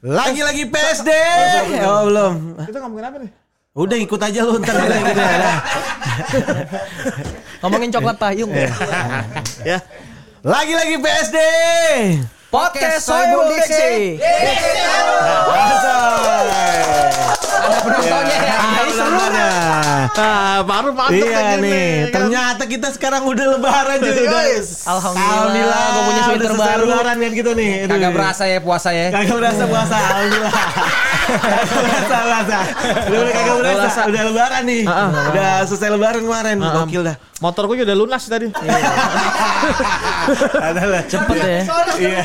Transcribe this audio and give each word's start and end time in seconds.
Lagi-lagi 0.00 0.64
PSD. 0.64 1.10
Oh 1.84 2.08
belum. 2.08 2.34
Kita 2.64 2.78
ngomongin 2.80 3.04
apa 3.04 3.16
nih? 3.20 3.30
Udah 3.76 3.96
ikut 4.00 4.16
aja 4.16 4.40
lu 4.48 4.56
ntar 4.64 4.74
udah 4.80 4.98
gitu 5.12 5.20
ya. 5.20 5.52
Ngomongin 7.60 7.92
coklat 7.92 8.16
payung. 8.16 8.48
Ya. 9.60 9.78
Lagi-lagi 10.40 10.96
PSD. 11.04 11.38
Podcast 12.48 13.04
Soebul 13.04 13.52
Diksi. 13.52 14.16
Ada 17.70 17.80
penontonnya 17.86 18.38
ya. 18.42 18.56
Ini 18.60 18.92
serunya. 18.92 19.48
Nah, 20.10 20.60
baru 20.66 20.90
mantep 20.92 21.22
Iya 21.22 21.56
nih, 21.56 22.10
kan? 22.10 22.12
ternyata 22.12 22.62
kita 22.66 22.88
sekarang 22.92 23.22
udah 23.24 23.46
lebaran 23.56 23.96
cuy 24.02 24.26
guys. 24.26 24.84
Alhamdulillah, 24.84 25.84
gua 25.94 26.02
punya 26.10 26.22
sweater 26.26 26.52
baru. 26.58 26.84
Lebaran 26.90 27.16
kan 27.16 27.30
gitu 27.32 27.50
nih. 27.54 27.86
Aduh. 27.86 27.94
Kagak 27.94 28.12
berasa 28.12 28.42
ya 28.44 28.58
puasa 28.60 28.90
ya. 28.90 29.06
Kagak 29.14 29.36
berasa 29.38 29.62
puasa, 29.64 29.96
alhamdulillah. 30.10 30.52
Kagak 31.30 31.82
berasa 31.86 32.16
puasa. 32.26 32.58
Udah 33.06 33.18
udah 33.22 33.32
kagak 33.32 33.56
berasa, 33.62 34.00
udah 34.10 34.22
lebaran 34.28 34.62
nih. 34.66 34.82
Udah 35.30 35.50
selesai 35.64 35.88
lebaran 35.94 36.20
kemarin. 36.26 36.56
Gokil 36.58 37.02
dah. 37.06 37.16
Motor 37.40 37.72
gue 37.72 37.88
udah 37.88 37.96
lunas 37.96 38.20
tadi. 38.28 38.52
Adalah 40.68 41.00
Cepet 41.08 41.36
ya. 41.40 41.64
Iya. 41.96 42.20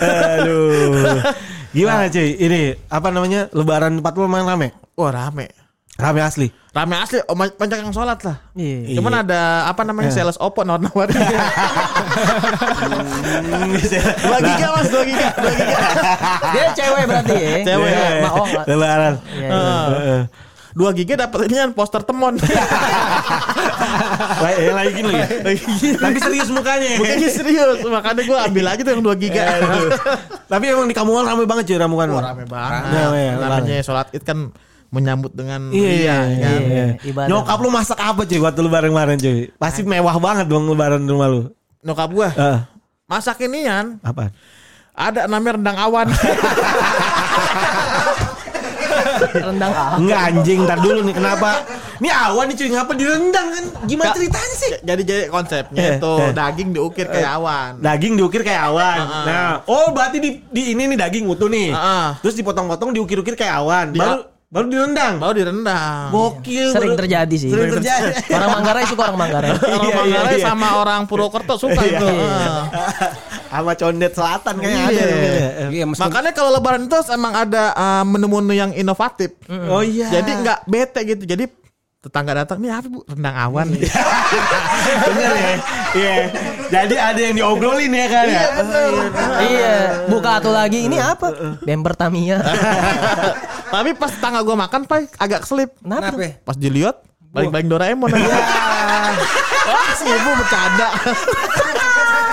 Aduh. 0.40 1.20
Gimana 1.72 2.06
nah. 2.06 2.12
cuy? 2.12 2.28
Ini 2.36 2.60
apa 2.92 3.08
namanya? 3.08 3.48
Lebaran 3.56 4.04
40 4.04 4.28
main 4.28 4.44
rame? 4.44 4.68
Wah 4.96 5.10
rame. 5.12 5.48
Rame 5.96 6.20
asli. 6.24 6.48
Rame 6.72 6.96
asli, 6.96 7.20
oh, 7.28 7.36
banyak 7.36 7.84
yang 7.84 7.92
sholat 7.92 8.16
lah. 8.24 8.40
Iya. 8.56 8.96
Cuman 8.96 9.12
ada 9.24 9.68
apa 9.68 9.84
namanya 9.84 10.08
yeah. 10.08 10.24
sales 10.24 10.40
opo 10.40 10.64
nawar 10.64 10.80
nawarin. 10.80 11.20
Lagi 14.24 14.52
gak 14.60 14.70
mas, 14.72 14.88
bagi 14.88 15.12
gak 15.12 15.34
bagi 15.36 15.64
gak 15.68 15.84
Dia 16.56 16.64
cewek 16.72 17.04
berarti 17.04 17.36
ya. 17.36 17.56
Cewek. 17.68 17.90
Iya. 17.92 18.04
Yeah. 18.08 18.32
Oh, 18.32 18.46
Lebaran. 18.64 19.14
Yeah, 19.36 19.52
yeah. 19.52 19.52
Uh 19.52 20.51
dua 20.72 20.90
giga 20.96 21.14
dapat 21.28 21.48
ini 21.48 21.56
kan 21.60 21.70
poster 21.76 22.02
temon. 22.04 22.36
Eh, 24.42 24.74
lagi 24.74 24.90
lagi 24.92 24.92
gini 24.98 25.12
ya 25.14 25.26
Tapi 25.98 26.18
serius 26.18 26.48
mukanya. 26.50 26.98
Mukanya 26.98 27.28
serius. 27.30 27.78
Makanya 27.86 28.22
gue 28.22 28.38
ambil 28.50 28.64
aja 28.74 28.80
tuh 28.82 28.92
yang 28.94 29.02
dua 29.04 29.14
giga. 29.14 29.42
Eh, 29.42 29.62
Tapi 30.50 30.64
emang 30.70 30.86
di 30.90 30.94
kamuan 30.94 31.24
rame 31.26 31.44
banget 31.46 31.64
sih 31.72 31.76
ramuan. 31.78 32.10
Oh, 32.10 32.22
rame 32.22 32.44
banget. 32.46 32.90
Rame, 32.90 33.22
Namanya 33.38 33.82
sholat 33.82 34.10
Id 34.14 34.22
kan 34.26 34.50
menyambut 34.92 35.32
dengan 35.32 35.72
iya, 35.72 35.88
iya, 35.88 35.96
iya, 35.96 36.16
kan? 36.44 36.60
iya. 36.68 36.86
iya. 37.00 37.24
Nyokap 37.26 37.58
lu 37.64 37.72
masak 37.72 37.96
apa 37.96 38.28
cuy 38.28 38.40
waktu 38.44 38.60
lu 38.60 38.70
bareng 38.70 38.92
bareng 38.92 39.18
cuy? 39.18 39.48
Pasti 39.56 39.80
mewah 39.86 40.16
banget 40.20 40.46
dong 40.50 40.68
lebaran 40.68 41.02
rumah 41.08 41.28
lu. 41.32 41.48
Nyokap 41.80 42.10
gua. 42.12 42.28
Uh. 42.36 42.58
Masak 43.08 43.40
ini 43.44 43.64
kan. 43.64 43.98
Apa? 44.04 44.30
Ada 44.92 45.24
namanya 45.26 45.56
rendang 45.56 45.78
awan. 45.80 46.08
rendang 49.34 49.72
ah. 49.72 49.94
Enggak 49.94 50.20
anjing, 50.24 50.58
ntar 50.62 50.78
dulu 50.78 51.00
nih 51.02 51.14
kenapa? 51.14 51.50
Ini 51.98 52.08
awan 52.10 52.44
nih 52.46 52.56
cuy, 52.56 52.68
ngapa 52.70 52.92
direndang 52.92 53.48
kan? 53.48 53.64
Gimana 53.84 54.04
Nggak. 54.04 54.16
ceritanya 54.16 54.54
sih? 54.54 54.70
jadi 54.80 55.02
jadi 55.02 55.22
konsepnya 55.28 55.80
Eh, 55.80 55.96
itu 55.96 56.12
eh. 56.18 56.30
daging 56.32 56.68
diukir 56.70 57.06
kayak 57.06 57.30
awan. 57.34 57.70
Daging 57.78 58.12
diukir 58.14 58.42
kayak 58.42 58.62
awan. 58.66 58.98
Heeh. 58.98 59.24
Nah, 59.24 59.52
oh 59.64 59.86
berarti 59.90 60.18
di, 60.18 60.30
di 60.44 60.62
ini 60.70 60.88
nih 60.88 60.98
daging 60.98 61.24
utuh 61.26 61.46
nih. 61.46 61.70
Heeh. 61.70 62.06
Terus 62.18 62.34
dipotong-potong 62.34 62.90
diukir-ukir 62.92 63.34
kayak 63.34 63.54
awan. 63.58 63.90
Di- 63.90 64.00
Baru 64.00 64.31
baru 64.52 64.66
direndang. 64.68 65.14
Baru 65.16 65.32
direndang. 65.32 66.12
Gokil. 66.12 66.68
Sering 66.70 66.92
baru- 66.92 67.00
terjadi 67.00 67.34
sih. 67.34 67.48
Sering 67.48 67.72
terjadi. 67.72 68.12
Orang 68.36 68.50
Manggarai 68.52 68.84
suka 68.84 69.02
orang 69.08 69.18
Manggarai. 69.18 69.50
Orang 69.50 69.64
Iya, 69.64 69.80
iya, 69.80 69.96
Manggarai 69.96 70.36
iya. 70.36 70.44
sama 70.44 70.68
orang 70.76 71.00
Purwokerto 71.08 71.54
suka 71.56 71.80
Iya, 71.80 71.96
itu. 71.96 72.06
iya. 72.06 72.20
Heeh. 72.20 73.10
Sama 73.48 73.72
condet 73.74 74.12
selatan 74.12 74.54
kayaknya 74.54 74.84
Iya. 74.86 75.02
ada. 75.02 75.64
Iya, 75.68 75.84
Makanya 75.88 76.30
kalau 76.30 76.50
lebaran 76.52 76.84
itu 76.84 76.96
emang 77.08 77.32
ada 77.34 77.72
uh, 77.72 78.04
menu-menu 78.04 78.52
yang 78.52 78.70
inovatif. 78.72 79.32
Oh 79.48 79.80
iya. 79.80 80.12
Jadi 80.12 80.30
nggak 80.38 80.58
bete 80.66 81.00
gitu. 81.06 81.24
Jadi 81.24 81.44
tetangga 82.02 82.34
datang 82.34 82.58
nih 82.58 82.66
apa 82.68 82.90
bu 82.90 83.06
rendang 83.06 83.36
awan 83.38 83.70
Bener 85.06 85.32
ya. 85.32 85.54
Iya. 85.94 86.14
Jadi 86.66 86.94
ada 86.96 87.20
yang 87.20 87.34
diobrolin 87.36 87.88
ya 87.88 88.06
kan 88.06 88.26
ya. 88.26 88.44
Iya, 89.40 89.74
buka 90.08 90.40
atuh 90.40 90.50
lagi. 90.50 90.82
Ini 90.82 90.98
apa? 90.98 91.30
Bember 91.62 91.94
Tamiya. 91.94 92.42
tapi 93.72 93.90
pas 93.96 94.12
tetangga 94.12 94.44
gue 94.44 94.52
makan 94.52 94.80
pai 94.84 95.08
agak 95.16 95.48
keselip 95.48 95.72
Kenapa? 95.80 96.12
Kenapa? 96.12 96.44
pas 96.44 96.56
dilihat 96.60 96.96
balik-balik 97.32 97.66
Doraemon 97.72 98.12
aja 98.12 98.28
wah 99.72 99.88
si 99.96 100.04
ibu 100.04 100.30
bercanda 100.36 100.88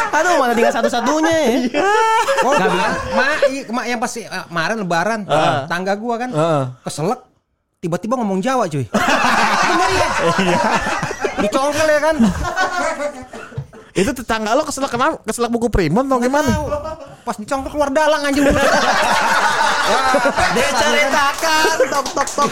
Aduh, 0.09 0.41
malah 0.41 0.57
tinggal 0.57 0.73
satu-satunya 0.73 1.31
ya. 1.31 1.53
Oh, 2.41 2.51
gak 2.57 2.65
bilang. 2.65 2.93
Mak, 3.13 3.31
mak 3.69 3.85
yang 3.85 3.99
pas 4.01 4.09
eh, 4.17 4.25
kemarin 4.25 4.77
lebaran, 4.81 5.19
tangga 5.69 5.93
gua 5.93 6.17
kan 6.17 6.33
Heeh. 6.33 6.63
keselak 6.81 7.29
tiba-tiba 7.77 8.17
ngomong 8.17 8.41
Jawa 8.41 8.65
cuy. 8.65 8.89
Bener 9.69 9.89
ya? 9.93 10.09
Dicongkel 11.45 11.87
ya 11.87 11.99
kan? 12.09 12.15
itu 13.99 14.11
tetangga 14.15 14.55
lo 14.55 14.63
keselak 14.63 14.91
kenapa 14.95 15.19
keselak 15.27 15.51
buku 15.51 15.67
primbon 15.67 16.07
atau 16.07 16.23
gimana 16.23 16.47
Pas 17.29 17.37
dicongkel 17.37 17.69
keluar 17.69 17.93
dalang 17.93 18.25
anjing. 18.25 18.41
Dia 20.57 20.69
ceritakan 20.73 21.77
tok 21.85 22.05
tok 22.09 22.29
tok. 22.33 22.49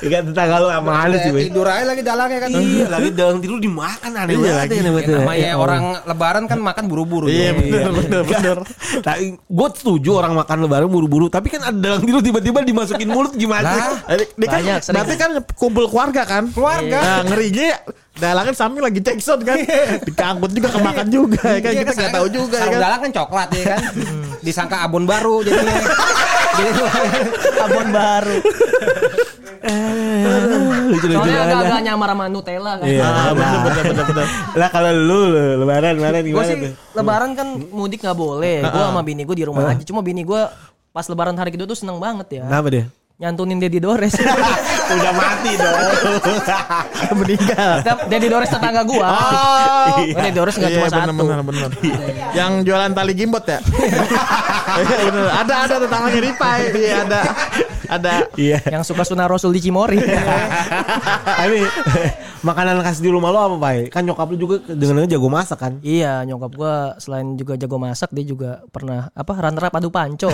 Iya 0.00 0.22
tetangga 0.22 0.56
lu 0.60 0.68
sama 0.72 0.92
halus 1.04 1.20
sih. 1.20 1.32
Tidur 1.48 1.66
aja 1.68 1.84
lagi 1.84 2.00
dalangnya 2.00 2.38
kan. 2.40 2.48
Iya, 2.48 2.86
lagi 2.94 3.08
dalam 3.12 3.36
tidur 3.40 3.58
dimakan 3.60 4.10
aneh 4.14 4.32
Iya, 4.32 4.40
banget 4.40 4.56
lagi. 4.56 4.72
ya 4.72 4.82
namanya. 4.82 5.04
Ya, 5.04 5.18
namanya 5.18 5.50
orang 5.58 5.82
lebaran 6.04 6.44
kan 6.46 6.58
makan 6.64 6.84
buru-buru. 6.88 7.26
iya 7.28 7.52
bener 7.52 7.90
bener 7.92 8.22
bener 8.24 8.58
Tapi 9.00 9.24
gue 9.36 9.68
setuju 9.76 10.10
orang 10.16 10.32
makan 10.32 10.56
lebaran 10.64 10.88
buru-buru, 10.88 11.26
tapi 11.28 11.48
kan 11.48 11.60
ada 11.60 11.76
dalam 11.76 12.00
tidur 12.00 12.24
tiba-tiba 12.24 12.64
dimasukin 12.64 13.08
mulut 13.08 13.36
gimana? 13.36 14.00
Ini 14.08 14.46
kan 14.46 14.60
berarti 14.64 15.14
kan 15.20 15.30
kumpul 15.52 15.84
keluarga 15.92 16.24
kan 16.24 16.48
Keluarga. 16.48 16.98
nah 17.00 17.20
ngerinya 17.24 17.68
dalangnya 18.14 18.54
samping 18.54 18.78
lagi 18.78 19.02
cek 19.02 19.18
sound 19.18 19.42
kan 19.42 19.58
dikangkut 20.06 20.54
juga 20.54 20.70
kemakan 20.70 21.06
juga 21.10 21.42
ya 21.50 21.58
kan 21.58 21.72
Iya 21.74 21.82
kita 21.82 21.92
nggak 21.98 22.12
tahu 22.14 22.26
juga 22.30 22.56
ya 22.56 22.64
kan 22.70 22.78
dalang 22.78 23.00
kan 23.02 23.10
coklat 23.10 23.48
ya 23.50 23.64
kan. 23.66 23.73
Disangka 24.40 24.82
abon 24.82 25.04
baru 25.04 25.40
jadinya. 25.40 25.74
Jadi 26.54 26.70
Abon 27.60 27.88
baru. 27.90 28.36
Soalnya 30.94 31.38
agak-agak 31.42 31.80
nyamar 31.82 32.08
sama 32.12 32.24
Nutella 32.28 32.72
kan. 32.76 32.86
Iya, 32.86 33.02
Ah, 33.02 33.32
bener, 33.32 33.34
nah. 33.34 33.62
bener, 33.64 33.84
bener, 33.86 34.04
bener. 34.06 34.26
Lah 34.54 34.68
kalau 34.68 34.90
lu 34.92 35.18
lebaran 35.58 35.92
lebaran 35.96 36.20
Gue 36.20 36.28
gimana 36.30 36.46
sih 36.46 36.56
tuh? 36.60 36.72
lebaran 36.94 37.30
kan 37.32 37.48
mudik 37.70 38.00
nggak 38.00 38.14
boleh. 38.14 38.56
Gue 38.62 38.82
sama 38.84 39.02
bini 39.02 39.22
gue 39.24 39.36
di 39.36 39.44
rumah 39.44 39.64
aja. 39.66 39.82
Cuma 39.82 40.00
bini 40.00 40.22
gue 40.22 40.40
pas 40.90 41.06
lebaran 41.08 41.34
hari 41.34 41.50
kedua 41.50 41.66
tuh 41.66 41.78
seneng 41.78 41.98
banget 41.98 42.40
ya. 42.40 42.42
Kenapa 42.44 42.68
dia? 42.70 42.84
Nyantunin 43.14 43.62
Dedi 43.62 43.78
Dores. 43.78 44.10
Udah 44.90 45.14
mati 45.14 45.54
dong. 45.54 45.78
meninggal 47.22 47.78
Dedi 48.10 48.26
Dores 48.26 48.50
tetangga 48.50 48.82
gue. 48.82 49.06
Oh, 49.06 50.02
Dedi 50.02 50.34
Dores 50.34 50.58
nggak 50.58 50.70
Iya, 50.74 50.78
cuma 50.82 50.88
bener, 50.90 51.06
satu. 51.06 51.22
bener, 51.22 51.38
bener. 51.46 51.70
Yang 52.34 52.52
jualan 52.66 52.90
tali 52.90 53.12
gimbot 53.14 53.46
ya? 53.46 53.62
Iya, 54.74 55.06
bener. 55.14 55.30
Ada 55.30 55.54
ada 55.70 55.74
tetangganya 55.86 56.20
Ripai, 56.26 56.60
iya 56.74 57.06
ada 57.06 57.20
ada. 58.00 58.26
Iya. 58.34 58.58
Yang 58.66 58.92
suka 58.92 59.02
sunah 59.06 59.26
Rasul 59.30 59.54
di 59.54 59.60
Cimori. 59.62 59.98
Tapi 61.40 61.58
makanan 62.44 62.82
khas 62.84 63.00
di 63.00 63.08
rumah 63.08 63.30
lo 63.30 63.38
apa, 63.40 63.56
Pak? 63.56 63.94
Kan 63.94 64.04
nyokap 64.04 64.28
lu 64.34 64.36
juga 64.36 64.56
dengannya 64.68 65.08
jago 65.08 65.28
masak 65.32 65.58
kan? 65.58 65.72
iya, 65.80 66.22
nyokap 66.26 66.52
gue 66.54 66.74
selain 67.00 67.38
juga 67.38 67.54
jago 67.56 67.80
masak, 67.80 68.12
dia 68.12 68.24
juga 68.26 68.60
pernah 68.68 69.08
apa 69.14 69.32
runner 69.32 69.64
up 69.64 69.74
adu 69.78 69.88
panco. 69.88 70.28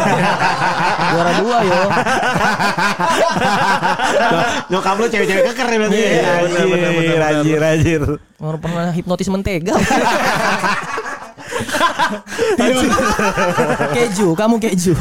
Juara 1.10 1.32
dua 1.38 1.58
yo. 1.64 1.80
nyokap 4.72 4.94
lu 4.98 5.06
cewek-cewek 5.06 5.44
keker 5.52 5.68
ya 5.68 5.78
berarti. 5.78 5.98
Iya, 5.98 6.10
ya? 6.10 6.64
bener. 6.66 7.18
Rajin, 7.20 7.58
rajin. 7.60 8.00
Orang 8.40 8.60
pernah 8.60 8.88
hipnotis 8.90 9.28
mentega. 9.28 9.76
Keju, 13.92 14.34
kamu 14.34 14.56
keju. 14.58 14.92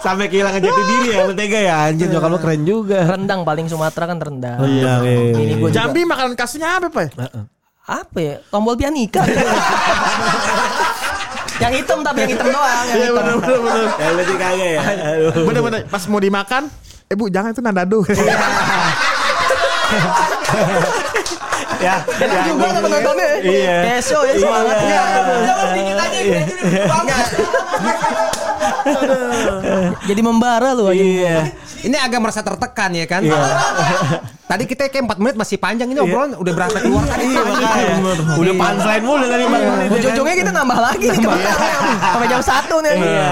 Sampai 0.00 0.28
kehilangan 0.28 0.60
jati 0.60 0.82
diri 0.84 1.08
ya 1.10 1.24
mentega 1.24 1.58
ya. 1.58 1.74
Anjir 1.88 2.08
nyokap 2.08 2.28
lu 2.28 2.38
keren 2.38 2.62
juga. 2.62 2.98
rendang 3.06 3.40
paling 3.42 3.66
Sumatera 3.66 4.04
kan 4.06 4.18
rendang. 4.18 4.58
Iya, 4.60 5.00
iya. 5.02 5.32
Ini 5.34 5.54
gue 5.56 5.68
juga 5.68 5.74
Jambi 5.74 6.00
makanan 6.04 6.34
khasnya 6.34 6.78
apa, 6.78 6.88
Pak? 6.88 7.08
apa 7.84 8.16
ya? 8.16 8.40
Tombol 8.48 8.76
pianika. 8.76 9.20
yang 11.54 11.70
hitam 11.70 12.02
tapi 12.02 12.24
yang 12.24 12.32
hitam 12.32 12.48
doang. 12.48 12.84
Yang 12.88 12.96
Iya 12.96 13.04
hitam. 13.04 13.14
bener 13.14 13.34
bener 13.38 13.58
bener. 13.60 13.84
Ya 13.94 14.08
berarti 14.10 14.34
kagak 14.34 14.68
ya. 14.68 14.80
Aduh. 14.82 15.44
Bener 15.46 15.62
bener 15.62 15.80
pas 15.86 16.02
mau 16.08 16.18
dimakan, 16.18 16.62
eh 17.06 17.14
bu 17.14 17.28
jangan 17.28 17.52
itu 17.52 17.60
nandado. 17.60 18.00
Ya. 21.80 21.96
Enak 22.06 22.40
juga 22.46 22.66
tuh 22.74 22.82
penontonnya. 22.86 23.30
Iya. 23.42 23.76
Keso 23.98 24.18
ya 24.26 24.34
semangatnya. 24.38 25.00
Jadi 30.04 30.20
membara 30.20 30.76
lu 30.76 30.90
aja. 30.90 31.00
Iya. 31.00 31.38
Ini 31.84 31.96
agak 32.00 32.18
merasa 32.18 32.40
tertekan 32.40 32.90
ya 32.92 33.04
kan? 33.04 33.20
Iya. 33.20 33.36
Tadi 34.44 34.68
kita 34.68 34.92
kayak 34.92 35.08
4 35.08 35.22
menit 35.24 35.36
masih 35.40 35.56
panjang 35.56 35.88
ini 35.88 35.96
obrolan 35.98 36.36
udah 36.36 36.52
berasa 36.52 36.76
keluar 36.76 37.00
tadi. 37.08 37.26
Iya, 37.26 37.40
makanya. 37.42 37.96
Udah 38.36 38.52
punchline 38.54 39.02
mulu 39.02 39.24
dari 39.24 39.44
Bang. 39.48 39.62
Iya. 39.64 39.88
Ujung-ujungnya 39.88 40.36
kita 40.36 40.52
nambah 40.52 40.78
lagi 40.84 41.06
nih 41.08 41.18
komentar 41.18 41.54
sampai 42.04 42.28
jam 42.28 42.42
satu 42.44 42.76
nih. 42.84 42.92
Iya. 42.92 43.30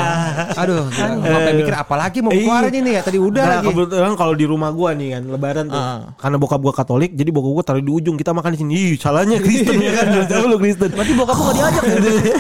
Aduh, 0.56 0.88
sampai 0.88 1.52
mikir 1.52 1.74
apalagi 1.76 2.18
mau 2.24 2.32
keluarin 2.32 2.74
ini 2.74 2.90
ya 2.96 3.02
tadi 3.04 3.20
udah 3.20 3.42
Nah, 3.44 3.52
lagi. 3.60 3.66
kebetulan 3.68 4.12
kalau 4.16 4.34
di 4.34 4.46
rumah 4.48 4.72
gua 4.72 4.96
nih 4.96 5.08
kan 5.12 5.22
lebaran 5.28 5.64
tuh. 5.68 5.76
Ah. 5.76 6.00
Karena 6.16 6.36
bokap 6.40 6.60
gua 6.64 6.72
Katolik, 6.72 7.12
jadi 7.12 7.28
bokap 7.28 7.52
gua 7.52 7.64
taruh 7.64 7.84
di 7.84 7.92
ujung. 7.92 8.16
Kita 8.16 8.32
makan 8.32 8.50
di 8.56 8.58
sini. 8.64 8.72
Ih, 8.72 8.92
salahnya 8.96 9.36
Kristen 9.36 9.78
ya 9.78 9.92
kan. 9.92 10.06
Jauh 10.26 10.48
lu 10.48 10.56
Kristen. 10.56 10.90
Berarti 10.96 11.12
bokap 11.12 11.36
lu 11.36 11.44
gak 11.44 11.56
diajak 11.60 11.84
ya? 11.84 11.96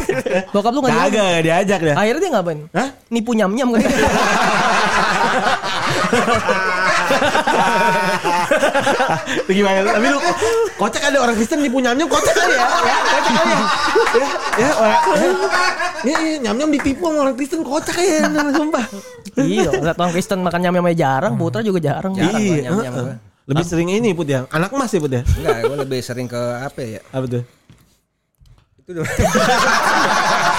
Bokap 0.56 0.72
lu 0.72 0.80
gak 0.80 0.90
diajak? 0.90 1.12
Kagak 1.12 1.24
gak 1.28 1.44
diajak 1.44 1.80
dah. 1.84 1.94
Akhirnya 2.00 2.20
dia 2.24 2.30
ngapain? 2.32 2.58
Hah? 2.72 2.88
Nipu 3.12 3.30
nyam-nyam 3.36 3.68
kan? 3.76 3.80
Itu 9.46 9.50
gimana? 9.52 9.78
Tapi 9.86 10.06
lu 10.08 10.18
kocak 10.76 11.02
ada 11.02 11.18
orang 11.22 11.34
Kristen 11.36 11.58
nipu 11.62 11.78
nyam-nyam 11.78 12.08
kocak 12.08 12.34
kali 12.34 12.54
ya. 12.54 12.62
Ya, 12.62 12.96
kocak 13.02 13.34
kali 13.36 13.52
ya. 13.52 13.60
Ya, 14.12 14.28
ya, 14.60 14.70
orang, 14.76 15.00
ya, 16.04 16.16
ya, 16.18 16.36
nyam-nyam 16.42 16.70
ditipu 16.70 17.02
sama 17.08 17.18
orang 17.24 17.36
Kristen 17.38 17.60
kocak 17.64 17.96
ya, 17.96 18.28
sumpah. 18.52 18.84
iya, 19.40 19.70
lihat 19.72 19.96
orang 19.96 20.12
Kristen 20.12 20.38
makan 20.44 20.60
nyam-nyam 20.60 20.86
aja 20.92 20.98
jarang, 21.02 21.34
Putra 21.36 21.60
juga 21.64 21.80
jarang. 21.80 22.12
Jarang 22.12 22.36
gua 22.36 22.40
Iya, 22.40 22.62
nyam-nyam 22.68 22.92
heeh. 22.92 23.04
gua. 23.08 23.16
Lebih 23.42 23.64
sering 23.66 23.90
ini 23.90 24.14
put 24.14 24.30
ya, 24.30 24.46
anak 24.54 24.70
emas 24.70 24.92
ya 24.94 25.00
put 25.02 25.10
ya. 25.10 25.22
Enggak, 25.26 25.56
gue 25.66 25.76
lebih 25.82 25.98
sering 25.98 26.30
ke 26.30 26.38
apa 26.38 26.78
ya? 26.78 27.00
Apa 27.10 27.26
tuh? 27.26 27.42
Itu 28.78 28.90
dong. 28.94 29.06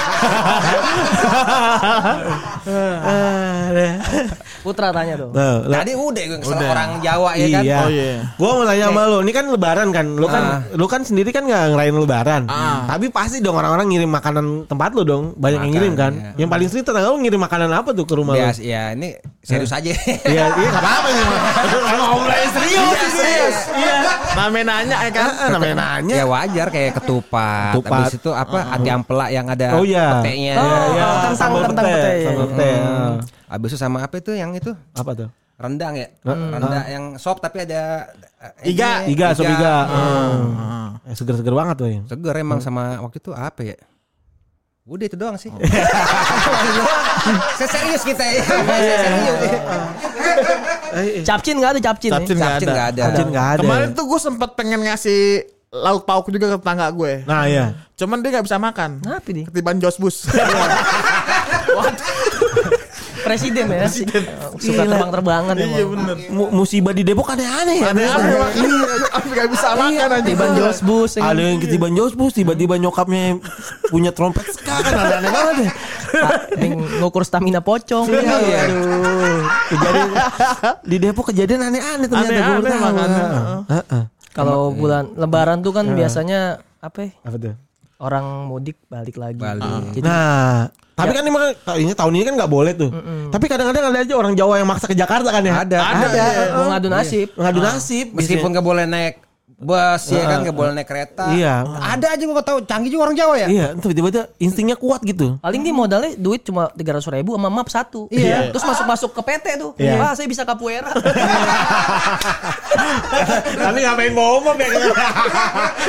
Putra 4.64 4.96
tanya 4.96 5.20
tuh. 5.20 5.30
Tuh, 5.36 5.58
lah. 5.68 5.84
Tadi 5.84 5.92
udah 5.92 6.24
gue 6.24 6.40
kesel 6.40 6.56
orang 6.64 6.90
Jawa 7.04 7.32
ya 7.36 7.48
kan. 7.52 7.64
Iya. 7.64 7.78
Oh, 7.78 7.90
iya. 7.92 8.14
Gua 8.40 8.50
mau 8.56 8.64
tanya 8.64 8.86
sama 8.88 9.02
lu, 9.12 9.18
ini 9.20 9.32
kan 9.36 9.46
lebaran 9.52 9.88
kan. 9.92 10.06
Lu 10.16 10.28
kan 10.28 10.44
lu 10.72 10.86
kan 10.88 11.02
sendiri 11.04 11.30
kan 11.30 11.44
nggak 11.44 11.76
ngerayain 11.76 11.98
lebaran. 11.98 12.42
Tapi 12.88 13.06
pasti 13.12 13.44
dong 13.44 13.60
orang-orang 13.60 13.86
ngirim 13.92 14.08
makanan 14.10 14.46
tempat 14.66 14.96
lu 14.96 15.04
dong. 15.04 15.24
Banyak 15.36 15.60
yang 15.60 15.68
Makan, 15.68 15.74
ngirim 15.76 15.94
kan. 15.94 16.14
iya. 16.16 16.32
Yang 16.40 16.50
paling 16.50 16.68
sering 16.72 16.86
tetangga 16.88 17.10
lu 17.12 17.20
ngirim 17.20 17.42
makanan 17.42 17.70
apa 17.74 17.90
tuh 17.92 18.06
ke 18.08 18.14
rumah 18.16 18.34
lu? 18.34 18.40
Bias, 18.40 18.58
ya 18.64 18.96
ini 18.96 19.20
serius 19.44 19.72
aja. 19.76 19.92
Iya, 20.24 20.44
iya 20.56 20.68
enggak 20.72 20.84
apa-apa 20.88 21.08
sih. 21.12 21.26
Kalau 21.84 22.06
ngomongin 22.16 22.50
serius, 22.56 22.80
Iya, 22.80 23.03
serius. 23.24 23.58
Iya. 23.74 23.96
Namanya 24.34 24.66
nanya 24.68 24.98
ya 25.00 25.12
kan. 25.12 25.28
Namanya 25.50 25.76
nanya. 25.80 26.14
ya 26.14 26.26
wajar 26.26 26.68
kayak 26.68 26.92
ketupat. 26.98 27.72
Ketupat. 27.74 28.00
Habis 28.04 28.14
itu 28.18 28.30
apa? 28.30 28.60
Ati 28.70 28.90
ampela 28.90 29.26
yang 29.28 29.48
ada 29.48 29.68
Oh 29.74 29.84
iya. 29.84 30.20
petenya. 30.20 30.54
Oh, 30.60 30.86
Iya, 30.92 31.06
kentang, 31.26 31.52
kentang 31.64 31.86
pete, 31.86 31.96
pete. 31.96 32.12
sambal 32.24 32.46
pete. 32.50 32.70
Hmm. 32.76 33.14
Habis 33.48 33.70
itu 33.70 33.78
sama 33.78 33.98
apa 34.02 34.16
itu 34.18 34.32
yang 34.34 34.52
itu? 34.52 34.72
Apa 34.92 35.12
tuh? 35.14 35.30
Rendang 35.54 35.94
ya? 35.96 36.08
Rendang 36.26 36.86
yang 36.86 37.06
sop 37.16 37.40
tapi 37.40 37.64
ada 37.64 38.10
eh, 38.60 38.74
Iga. 38.74 39.06
ini, 39.06 39.16
Iga, 39.16 39.28
sop 39.32 39.46
iga. 39.46 39.76
Hmm. 39.86 40.38
Hmm. 41.00 41.14
Seger-seger 41.14 41.54
banget 41.54 41.76
tuh. 41.78 41.88
Seger 42.06 42.36
emang 42.36 42.60
sama 42.60 43.00
waktu 43.00 43.22
itu 43.22 43.32
apa 43.32 43.62
ya? 43.64 43.78
Udah 44.84 45.06
itu 45.08 45.16
doang 45.16 45.40
sih. 45.40 45.48
Saya 47.56 47.70
serius 47.72 48.04
kita 48.04 48.20
ya. 48.20 48.44
Saya 48.44 48.98
serius. 49.00 49.40
Capcin 51.24 51.56
gak 51.58 51.72
ada 51.76 51.82
capcin, 51.82 52.12
Capcin 52.12 52.36
nih. 52.36 52.42
nggak 52.42 52.54
Capcin 52.54 52.70
ada. 52.70 52.84
ada. 52.88 53.02
Capcin 53.04 53.28
nggak 53.30 53.48
ada. 53.50 53.62
Kemarin 53.62 53.90
tuh 53.94 54.06
gue 54.06 54.20
sempet 54.22 54.50
pengen 54.54 54.80
ngasih 54.84 55.22
lauk 55.74 56.06
pauk 56.06 56.30
juga 56.30 56.54
ke 56.54 56.58
tetangga 56.62 56.86
gue. 56.94 57.26
Nah, 57.26 57.50
iya. 57.50 57.74
Cuman 57.98 58.22
dia 58.22 58.30
nggak 58.38 58.46
bisa 58.46 58.62
makan. 58.62 59.02
Kenapa 59.02 59.30
nih? 59.30 59.44
Ketiban 59.50 59.82
Jos 59.82 59.98
Bus. 59.98 60.18
Presiden 63.24 63.66
ya. 63.68 63.88
Suka 63.88 64.20
Gila. 64.78 64.94
terbang-terbangan 64.94 65.56
Iya 65.56 65.66
emang. 65.80 65.90
bener. 65.94 66.16
Mu- 66.28 66.52
musibah 66.54 66.92
di 66.92 67.02
Depok 67.02 67.28
aneh-aneh 67.28 67.76
ya. 67.80 67.90
Aneh-aneh. 67.90 68.32
Tapi 69.10 69.28
nggak 69.30 69.48
bisa 69.50 69.68
makan 69.74 70.10
aja. 70.12 70.22
Tiban 70.22 70.52
Jos 70.54 70.80
Bus. 70.80 71.12
ya? 71.16 71.22
Ada 71.26 71.42
yang 71.42 71.60
ketiban 71.60 71.92
Josbus 71.92 72.32
tiba-tiba 72.34 72.76
nyokapnya 72.76 73.40
punya 73.88 74.12
trompet 74.12 74.46
ska 74.50 74.80
kan 74.80 74.94
aneh-aneh 74.94 75.32
banget 75.32 75.56
ya. 75.58 75.72
Yang 76.56 76.72
ngukur 77.00 77.24
stamina 77.24 77.60
pocong. 77.60 78.06
Iya, 78.06 78.22
iya. 78.40 78.60
Aduh. 78.64 79.42
Kejadian 79.68 80.10
di 80.84 80.96
Depok 80.98 81.26
kejadian 81.30 81.62
aneh-aneh 81.64 82.06
ternyata 82.06 82.32
Aneh-aneh 82.32 82.78
makanya. 82.78 83.24
Kalau 84.30 84.70
bulan 84.70 85.14
Lebaran 85.14 85.62
tuh 85.62 85.72
kan 85.72 85.86
biasanya 85.90 86.58
apa? 86.80 87.00
ya? 87.04 87.12
Apa 87.22 87.38
tuh? 87.38 87.56
Orang 87.98 88.46
mudik 88.46 88.76
balik 88.86 89.16
lagi. 89.16 89.38
Balik. 89.38 89.94
Jadi 89.94 90.04
Nah, 90.04 90.68
tapi 90.94 91.12
kan 91.12 91.24
emang 91.26 91.44
ini 91.82 91.94
tahun 91.98 92.14
ini 92.14 92.24
kan 92.24 92.34
nggak 92.38 92.52
boleh 92.52 92.74
tuh. 92.78 92.90
Tapi 93.34 93.46
kadang-kadang 93.50 93.90
ada 93.90 94.00
aja 94.06 94.14
orang 94.14 94.38
Jawa 94.38 94.62
yang 94.62 94.70
maksa 94.70 94.86
ke 94.86 94.94
Jakarta 94.94 95.34
kan 95.34 95.42
ya. 95.42 95.66
Ada. 95.66 95.78
Ada. 95.82 96.06
Ada. 96.06 96.44
mau 96.54 96.66
ngadu 96.70 96.88
nasib. 96.94 97.28
Ngadu 97.34 97.60
nasib. 97.60 98.08
Meskipun 98.14 98.54
nggak 98.54 98.66
boleh 98.66 98.86
naik 98.86 99.24
bus 99.64 100.12
ya 100.12 100.28
kan 100.28 100.44
nggak 100.44 100.54
boleh 100.54 100.76
naik 100.76 100.88
kereta. 100.88 101.32
Iya. 101.32 101.64
Ada 101.66 102.14
aja 102.14 102.24
gua 102.28 102.44
tahu 102.44 102.62
canggih 102.68 102.92
juga 102.92 103.10
orang 103.10 103.18
Jawa 103.18 103.36
ya. 103.40 103.48
Iya, 103.48 103.68
tiba-tiba 103.80 104.28
instingnya 104.38 104.76
kuat 104.76 105.02
gitu. 105.08 105.40
Paling 105.40 105.64
dia 105.64 105.74
modalnya 105.74 106.12
duit 106.20 106.44
cuma 106.44 106.68
300 106.76 107.16
ribu 107.16 107.32
sama 107.34 107.50
map 107.50 107.68
satu. 107.72 108.12
Iya. 108.12 108.52
Terus 108.52 108.64
masuk-masuk 108.68 109.16
ke 109.16 109.22
PT 109.24 109.46
tuh. 109.58 109.72
Iya. 109.80 109.96
Wah 109.98 110.14
saya 110.14 110.28
bisa 110.28 110.44
capoeira. 110.44 110.92
Tapi 113.64 113.80
ngapain 113.82 114.14
bawa 114.14 114.52
map 114.52 114.60
ya? 114.60 114.68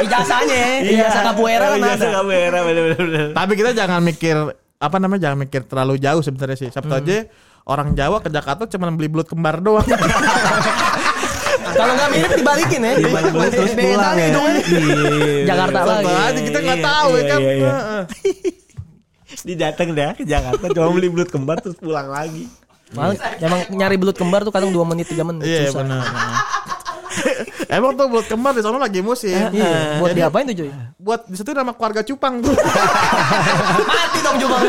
Ijazahnya 0.07 0.55
ya. 0.55 0.69
Ijazah 0.95 1.23
capoeira 1.35 1.67
kan 1.75 1.79
Ijazah 1.83 2.11
ada. 2.15 3.23
Tapi 3.35 3.53
kita 3.59 3.75
jangan 3.75 4.01
mikir 4.01 4.64
apa 4.85 4.97
namanya 5.01 5.21
jangan 5.25 5.39
mikir 5.41 5.65
terlalu 5.65 5.97
jauh 5.97 6.21
sebenarnya 6.21 6.57
sih. 6.59 6.69
Sabtu 6.69 6.93
aja 6.93 7.25
orang 7.65 7.97
Jawa 7.97 8.21
ke 8.21 8.29
Jakarta 8.29 8.69
cuma 8.69 8.93
beli 8.93 9.09
belut 9.09 9.25
kembar 9.25 9.59
doang. 9.59 9.85
Kalau 11.75 11.93
nggak 11.97 12.11
mirip 12.13 12.31
dibalikin 12.37 12.81
ya. 12.81 12.93
Dibalik-balik 13.01 13.53
terus 13.53 13.73
Beda 13.73 13.85
pulang 13.89 14.15
ya. 14.15 14.27
hidungnya. 14.29 14.61
Iya. 14.61 15.45
Jakarta 15.45 15.79
lagi. 15.83 16.13
aja 16.13 16.41
kita 16.41 16.59
nggak 16.61 16.79
Iya, 16.79 16.87
tahu 16.87 17.09
ya 17.09 17.17
iya, 17.17 17.25
kan. 17.27 17.39
iya, 17.41 17.53
iya. 17.53 17.73
Heeh. 17.73 18.03
Dia 19.45 19.57
datang 19.59 19.89
dah 19.91 20.11
ke 20.13 20.23
Jakarta 20.23 20.65
cuma 20.71 20.89
beli 20.93 21.09
belut 21.09 21.29
kembar 21.29 21.57
terus 21.59 21.75
pulang 21.75 22.07
lagi. 22.07 22.45
Malah 22.93 23.17
emang 23.41 23.61
nyari 23.73 23.97
belut 23.97 24.15
kembar 24.15 24.45
tuh 24.45 24.53
kadang 24.53 24.71
2 24.71 24.79
menit 24.87 25.09
3 25.09 25.25
menit. 25.25 25.43
Iya 25.43 25.73
susah. 25.73 25.83
benar. 25.83 26.05
Emang 27.75 27.95
tuh 27.95 28.07
belut 28.07 28.25
kembar 28.25 28.53
di 28.53 28.61
sana 28.61 28.77
lagi 28.77 29.01
musim. 29.01 29.35
Iya, 29.35 29.99
buat 29.99 30.13
diapain 30.13 30.45
tuh 30.47 30.55
cuy? 30.55 30.71
Buat 30.99 31.21
di 31.27 31.35
situ 31.35 31.51
nama 31.51 31.73
keluarga 31.73 32.01
cupang 32.03 32.41
tuh. 32.41 32.55
Mati 33.91 34.19
dong 34.21 34.37
juga. 34.39 34.57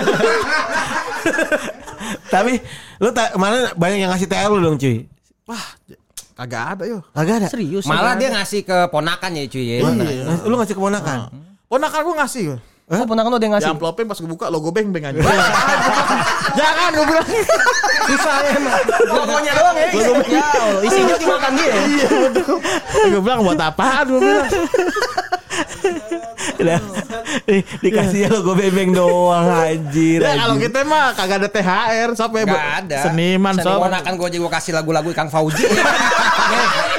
Tapi 2.34 2.54
lu 3.02 3.10
tak 3.12 3.34
kemarin 3.34 3.60
banyak 3.76 3.98
yang 4.00 4.12
ngasih 4.14 4.28
TR 4.30 4.50
lu 4.50 4.60
dong 4.62 4.78
cuy. 4.78 5.06
Wah, 5.46 5.66
kagak 6.34 6.64
ada 6.78 6.84
yo. 6.90 7.00
Kagak 7.14 7.36
ada. 7.44 7.48
Serius. 7.50 7.86
Malah 7.86 8.18
dia 8.18 8.30
ngasih 8.34 8.66
ke 8.66 8.78
ponakan 8.90 9.32
ya 9.38 9.44
cuy 9.50 9.66
ya. 9.66 9.78
Lu 10.46 10.56
ngasih 10.58 10.76
keponakan. 10.78 11.18
Ponakan 11.66 12.00
gue 12.02 12.16
ngasih 12.22 12.42
gue. 12.54 12.60
Oh, 12.86 13.02
ponakan 13.10 13.34
lo 13.34 13.38
udah 13.42 13.42
Di 13.42 13.50
ngasih. 13.50 13.72
amplopnya 13.74 14.06
pas 14.06 14.18
gue 14.22 14.30
buka 14.30 14.46
logo 14.54 14.70
beng 14.70 14.94
beng 14.94 15.10
aja. 15.10 15.18
Jangan 16.86 17.02
gue 17.02 17.06
bilang. 17.10 17.28
Susah 18.06 18.36
emang. 18.54 18.78
Logonya 19.10 19.52
doang 19.58 19.74
ya. 19.74 19.88
Ya, 20.30 20.46
Allah, 20.54 20.86
isinya 20.86 21.16
dimakan 21.18 21.52
dia. 21.58 21.74
Iya 21.82 22.08
betul. 22.30 22.58
Gue 23.10 23.22
bilang 23.26 23.42
buat 23.42 23.58
apaan 23.58 24.06
gue 24.06 24.22
bilang. 24.22 24.50
Udah. 26.62 26.80
Di, 27.50 27.58
dikasih 27.82 28.30
logo 28.30 28.54
bebeng 28.54 28.94
doang 28.94 29.50
anjir. 29.50 30.22
Ya 30.22 30.38
kalau 30.38 30.62
kita 30.62 30.86
mah 30.86 31.18
kagak 31.18 31.42
ada 31.42 31.50
THR 31.50 32.10
sampai 32.14 32.46
Nggak 32.46 32.70
ada. 32.86 32.98
Seniman 33.10 33.58
Seni 33.58 33.66
sob. 33.66 33.82
ponakan 33.82 34.14
gue 34.22 34.30
juga 34.38 34.48
kasih 34.62 34.78
lagu-lagu 34.78 35.10
Kang 35.18 35.34
Fauji. 35.34 35.66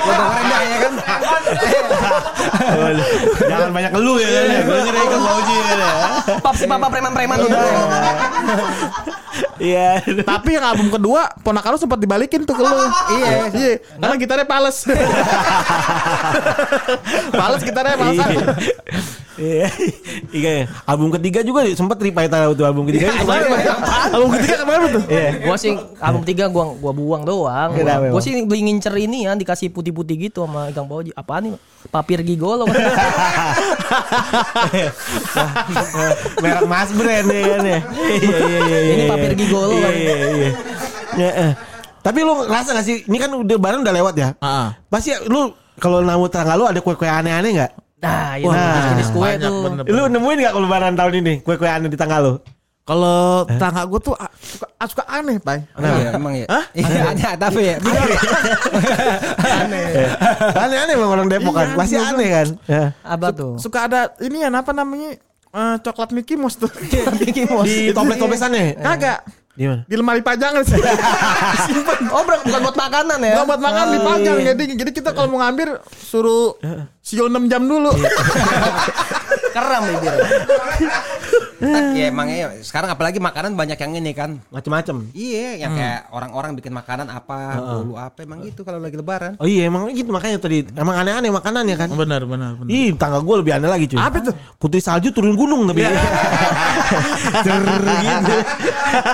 Gue 0.07 0.15
dengerin 0.15 0.47
dah 0.47 0.61
ya 0.63 0.79
kan. 0.83 0.93
Jangan 3.39 3.71
banyak 3.71 3.93
keluh 3.95 4.19
ya 4.19 4.29
ya. 4.35 4.61
Gue 4.67 4.79
nyeri 4.83 4.99
ke 4.99 5.19
Fauji 5.19 5.57
kan 5.63 5.79
ya. 5.79 5.91
Pap 6.43 6.55
si 6.59 6.67
papa 6.67 6.87
preman-preman 6.91 7.39
udah. 7.39 7.63
Iya. 9.57 10.05
Tapi 10.23 10.57
yang 10.57 10.65
album 10.65 10.89
kedua 10.93 11.33
ponakan 11.41 11.77
lu 11.77 11.81
sempat 11.81 11.99
dibalikin 12.01 12.45
tuh 12.45 12.55
ke 12.57 12.63
lu. 12.63 12.77
Iya, 13.17 13.33
iya. 13.57 13.75
Karena 13.97 14.15
gitarnya 14.21 14.47
pales. 14.49 14.77
pales 17.41 17.61
gitarnya 17.65 17.97
pales. 17.97 18.19
Iya. 19.37 19.69
Iya. 20.33 20.65
Album 20.89 21.13
ketiga 21.13 21.45
juga 21.45 21.69
sempat 21.77 22.01
Ripai 22.01 22.27
tahu 22.29 22.57
tuh 22.57 22.65
album 22.65 22.89
ketiga. 22.89 23.13
kemarin. 23.21 23.53
album 24.13 24.29
ketiga 24.41 24.55
ke 24.65 24.67
mana 24.67 24.85
tuh? 24.89 25.03
Iya. 25.07 25.29
Gua 25.45 25.57
sih 25.61 25.77
album 26.01 26.23
3 26.25 26.49
gua 26.49 26.65
gua 26.77 26.93
buang 26.97 27.23
doang. 27.25 27.71
Kenapa, 27.77 28.09
Gua 28.09 28.19
Bang? 28.19 28.25
sih 28.25 28.33
beli 28.45 28.61
ngincer 28.67 28.97
ini 28.97 29.29
ya 29.29 29.37
dikasih 29.37 29.69
putih-putih 29.71 30.29
gitu 30.29 30.49
sama 30.49 30.73
Kang 30.73 30.89
Pauji. 30.89 31.13
Apaan 31.13 31.53
nih? 31.53 31.61
Papir 31.93 32.25
gigolo. 32.25 32.67
Merek 36.43 36.67
Mas 36.67 36.91
Brand 36.97 37.27
ya 37.29 37.43
kan 37.45 37.61
ya. 37.65 37.81
Iya 37.87 38.39
iya 38.41 38.61
iya. 38.65 38.79
Ini 38.81 39.05
iya, 39.05 39.11
papir 39.11 39.33
iya. 39.33 39.39
gigolo 39.39 39.73
Iya 39.77 39.91
iya 39.93 40.15
iya. 40.17 40.51
Ya, 41.17 41.31
eh. 41.33 41.53
Tapi 42.03 42.19
lu 42.23 42.33
ngerasa 42.47 42.71
gak 42.77 42.87
sih 42.87 43.03
ini 43.09 43.19
kan 43.19 43.31
udah 43.35 43.57
barang 43.59 43.81
udah 43.83 43.95
lewat 43.95 44.15
ya? 44.15 44.29
Heeh. 44.39 44.69
Pasti 44.91 45.11
lu 45.27 45.51
kalau 45.77 46.01
namu 46.01 46.31
tetangga 46.31 46.55
lu 46.57 46.65
ada 46.65 46.81
kue-kue 46.81 47.09
aneh-aneh 47.09 47.53
gak? 47.67 47.73
Nah, 47.97 48.37
Wah, 48.45 48.93
jenis 48.93 49.09
kue 49.09 49.25
banyak 49.25 49.49
tuh. 49.49 49.63
bener. 49.65 49.85
Lu 49.89 50.03
nemuin 50.13 50.45
gak 50.45 50.53
kalau 50.53 50.65
lebaran 50.69 50.95
tahun 51.01 51.13
ini 51.25 51.35
kue-kue 51.41 51.65
aneh 51.65 51.89
di 51.89 51.97
tangga 51.97 52.21
lu? 52.21 52.37
Kalau 52.87 53.43
tetangga 53.51 53.83
gue 53.83 53.99
tuh 53.99 54.15
ah, 54.15 54.31
suka 54.39 54.67
suka 54.87 55.05
aneh, 55.11 55.43
Pak. 55.43 55.75
Iya, 55.75 56.15
emang 56.15 56.39
ya. 56.39 56.47
Iya, 56.71 57.03
ada 57.11 57.31
tapi 57.35 57.75
ya. 57.75 57.77
Aneh-aneh 60.63 60.95
memang 60.95 61.19
orang 61.19 61.27
Depok 61.27 61.51
kan. 61.51 61.67
Iya, 61.73 61.75
Pasti 61.75 61.97
aneh 61.99 62.29
kan. 62.31 62.49
Ya. 62.71 62.85
Apa 63.03 63.35
tuh? 63.35 63.59
Suka 63.59 63.91
ada 63.91 64.15
ini 64.23 64.47
ya 64.47 64.55
apa 64.55 64.71
namanya? 64.71 65.19
Eh, 65.57 65.77
coklat 65.83 66.15
Mickey 66.15 66.39
Mouse 66.39 66.63
tuh. 66.63 66.71
Mickey 67.19 67.43
Mouse. 67.49 67.67
Di 67.67 67.91
toples-toplesannya. 67.91 68.79
Kagak. 68.79 69.19
Di 69.57 69.65
mana? 69.65 69.83
Di 69.89 69.95
lemari 69.97 70.21
pajangan 70.21 70.63
sih. 70.63 70.77
Oh, 72.17 72.23
bukan 72.25 72.39
bukan 72.49 72.61
buat 72.65 72.77
makanan 72.79 73.19
ya? 73.21 73.35
Gak 73.43 73.47
buat 73.51 73.61
makan 73.61 73.85
dipajang 73.99 74.37
jadi 74.41 74.65
jadi 74.79 74.91
kita 74.95 75.11
kalau 75.13 75.37
mau 75.37 75.41
ngambil 75.45 75.81
suruh 76.01 76.57
siul 77.05 77.29
6 77.29 77.51
jam 77.51 77.65
dulu. 77.69 77.93
Keram 79.57 79.83
bibir. 79.89 80.15
ya 81.97 82.13
emangnya 82.13 82.53
sekarang 82.61 82.93
apalagi 82.93 83.19
makanan 83.19 83.57
banyak 83.57 83.79
yang 83.81 83.93
ini 83.97 84.13
kan. 84.13 84.41
Macem-macem. 84.53 85.09
Iya, 85.17 85.67
yang 85.67 85.73
kayak 85.73 86.01
orang-orang 86.13 86.53
bikin 86.61 86.73
makanan 86.77 87.09
apa, 87.09 87.61
bolu 87.61 87.95
apa 87.97 88.19
emang 88.25 88.45
gitu 88.45 88.61
kalau 88.63 88.81
lagi 88.81 88.97
lebaran. 88.99 89.41
Oh 89.41 89.49
iya 89.49 89.69
emang 89.69 89.89
gitu 89.93 90.13
makanya 90.13 90.37
tadi 90.41 90.69
emang 90.77 90.97
aneh-aneh 91.01 91.33
makanannya 91.33 91.77
kan. 91.77 91.89
benar 91.97 92.23
benar 92.29 92.61
benar. 92.61 92.71
Ih, 92.71 92.93
tangga 92.95 93.25
gue 93.25 93.37
lebih 93.41 93.53
aneh 93.57 93.71
lagi 93.71 93.85
cuy. 93.89 93.99
Apa 93.99 94.19
tuh? 94.21 94.35
Putri 94.61 94.81
salju 94.85 95.09
turun 95.15 95.33
gunung 95.33 95.65
tapi. 95.65 95.85
Cer 97.47 97.61
gitu. 97.65 98.35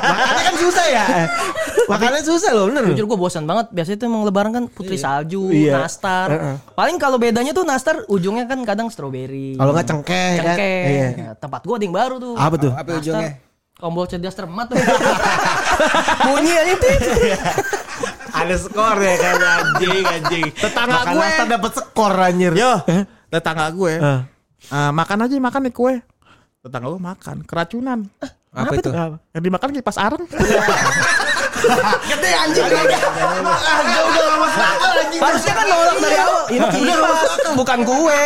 Makannya 0.02 0.42
kan 0.42 0.54
susah 0.58 0.86
ya. 0.90 1.04
Makannya 1.92 2.22
susah 2.22 2.50
loh, 2.52 2.64
bener. 2.68 2.82
Jujur 2.92 3.06
gue 3.06 3.18
bosan 3.18 3.44
banget. 3.44 3.70
Biasanya 3.70 3.98
tuh 3.98 4.06
emang 4.06 4.22
lebaran 4.22 4.50
kan 4.50 4.64
putri 4.66 4.96
salju, 4.96 5.48
Iya. 5.48 5.82
nastar. 5.82 6.28
Heeh. 6.28 6.54
Paling 6.72 6.96
kalau 6.96 7.16
bedanya 7.16 7.52
tuh 7.52 7.62
nastar 7.62 8.04
ujungnya 8.06 8.46
kan 8.46 8.62
kadang 8.62 8.88
stroberi. 8.88 9.56
Kalau 9.56 9.70
nggak 9.70 9.86
cengkeh, 9.86 10.30
kan? 10.34 10.44
cengkeh. 10.54 10.82
Iya. 10.86 11.06
Nah, 11.12 11.34
tempat 11.36 11.60
gue 11.62 11.74
ada 11.74 11.84
yang 11.84 11.94
baru 11.94 12.14
tuh. 12.16 12.34
Apa 12.34 12.56
tuh? 12.56 12.72
Apa 12.72 12.88
ujungnya? 12.96 13.30
Tombol 13.72 14.06
cerdas 14.06 14.34
cermat 14.36 14.70
tuh. 14.70 14.78
Bunyi 16.30 16.52
aja 16.54 16.72
itu. 16.72 16.88
Ada 18.32 18.56
skor 18.56 18.96
ya 18.96 19.14
kan 19.18 19.36
anjing 19.36 20.04
anjing. 20.08 20.46
Tetangga 20.56 21.04
Makan 21.04 21.12
gue. 21.12 21.20
nastar 21.20 21.46
dapat 21.50 21.72
skor 21.76 22.14
anjir. 22.16 22.52
Yo, 22.56 22.72
tetangga 23.28 23.66
gue. 23.68 23.92
Eh. 23.98 24.20
eh, 24.70 24.90
makan 24.94 25.18
aja 25.26 25.34
makan 25.36 25.60
nih 25.68 25.74
kue. 25.74 25.94
Tetangga 26.62 26.88
gue 26.88 27.02
makan 27.02 27.36
keracunan. 27.44 27.98
Apa 28.52 28.72
itu? 28.76 28.88
Yang 29.32 29.42
dimakan 29.42 29.68
kipas 29.72 29.98
areng. 30.00 30.24
Gede 32.10 32.30
anjing. 32.34 32.64
Gua 32.66 32.82
udah 32.82 33.00
gak 33.02 34.38
masuk 34.38 34.64
akal 34.64 34.90
anjing. 34.98 35.20
Harusnya 35.22 35.52
kan 35.54 35.66
nolak 35.70 35.96
dari 36.02 36.18
awal. 36.18 36.44
Ini 36.52 36.62
Udah 36.62 36.80
nggak 36.82 37.08
masuk 37.08 37.30
kipas, 37.32 37.54
bukan 37.56 37.78
kue. 37.86 38.20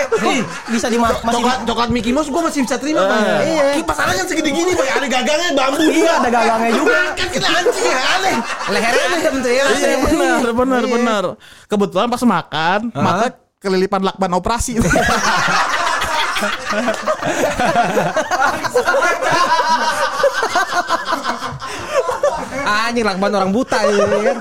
Bisa 0.73 0.87
dimakan 0.89 1.21
masih 1.23 1.35
Coklat, 1.37 1.59
coklat 1.69 1.89
Mickey 1.93 2.13
Mouse 2.15 2.31
gue 2.33 2.43
masih 2.43 2.61
bisa 2.65 2.77
terima 2.81 3.03
Pak. 3.07 3.19
Iya. 3.45 3.67
Kipas 3.81 3.99
aneh 4.01 4.15
kan 4.17 4.27
segede 4.27 4.51
gini. 4.51 4.73
Ada 4.75 5.07
gagangnya 5.07 5.51
bambu 5.53 5.85
Iya, 5.87 6.13
ada 6.23 6.29
gagangnya 6.33 6.71
juga. 6.73 7.01
Kan 7.15 7.29
kena 7.31 7.49
anjing 7.61 7.87
ya 7.87 8.01
aneh. 8.19 8.37
Lehernya 8.73 9.07
adem 9.21 9.35
tuh 9.45 9.53
ya. 9.53 9.65
Iya 9.77 9.97
benar 10.03 10.53
benar 10.55 10.83
benar. 10.89 11.25
Kebetulan 11.67 12.09
pas 12.09 12.23
makan, 12.23 12.81
mata 12.95 13.27
kelilipan 13.61 14.03
lakban 14.05 14.33
operasi. 14.37 14.79
Anjing 22.65 23.05
lakban 23.05 23.33
orang 23.35 23.53
buta 23.53 23.79
ya 23.85 23.93
kan. 24.01 24.37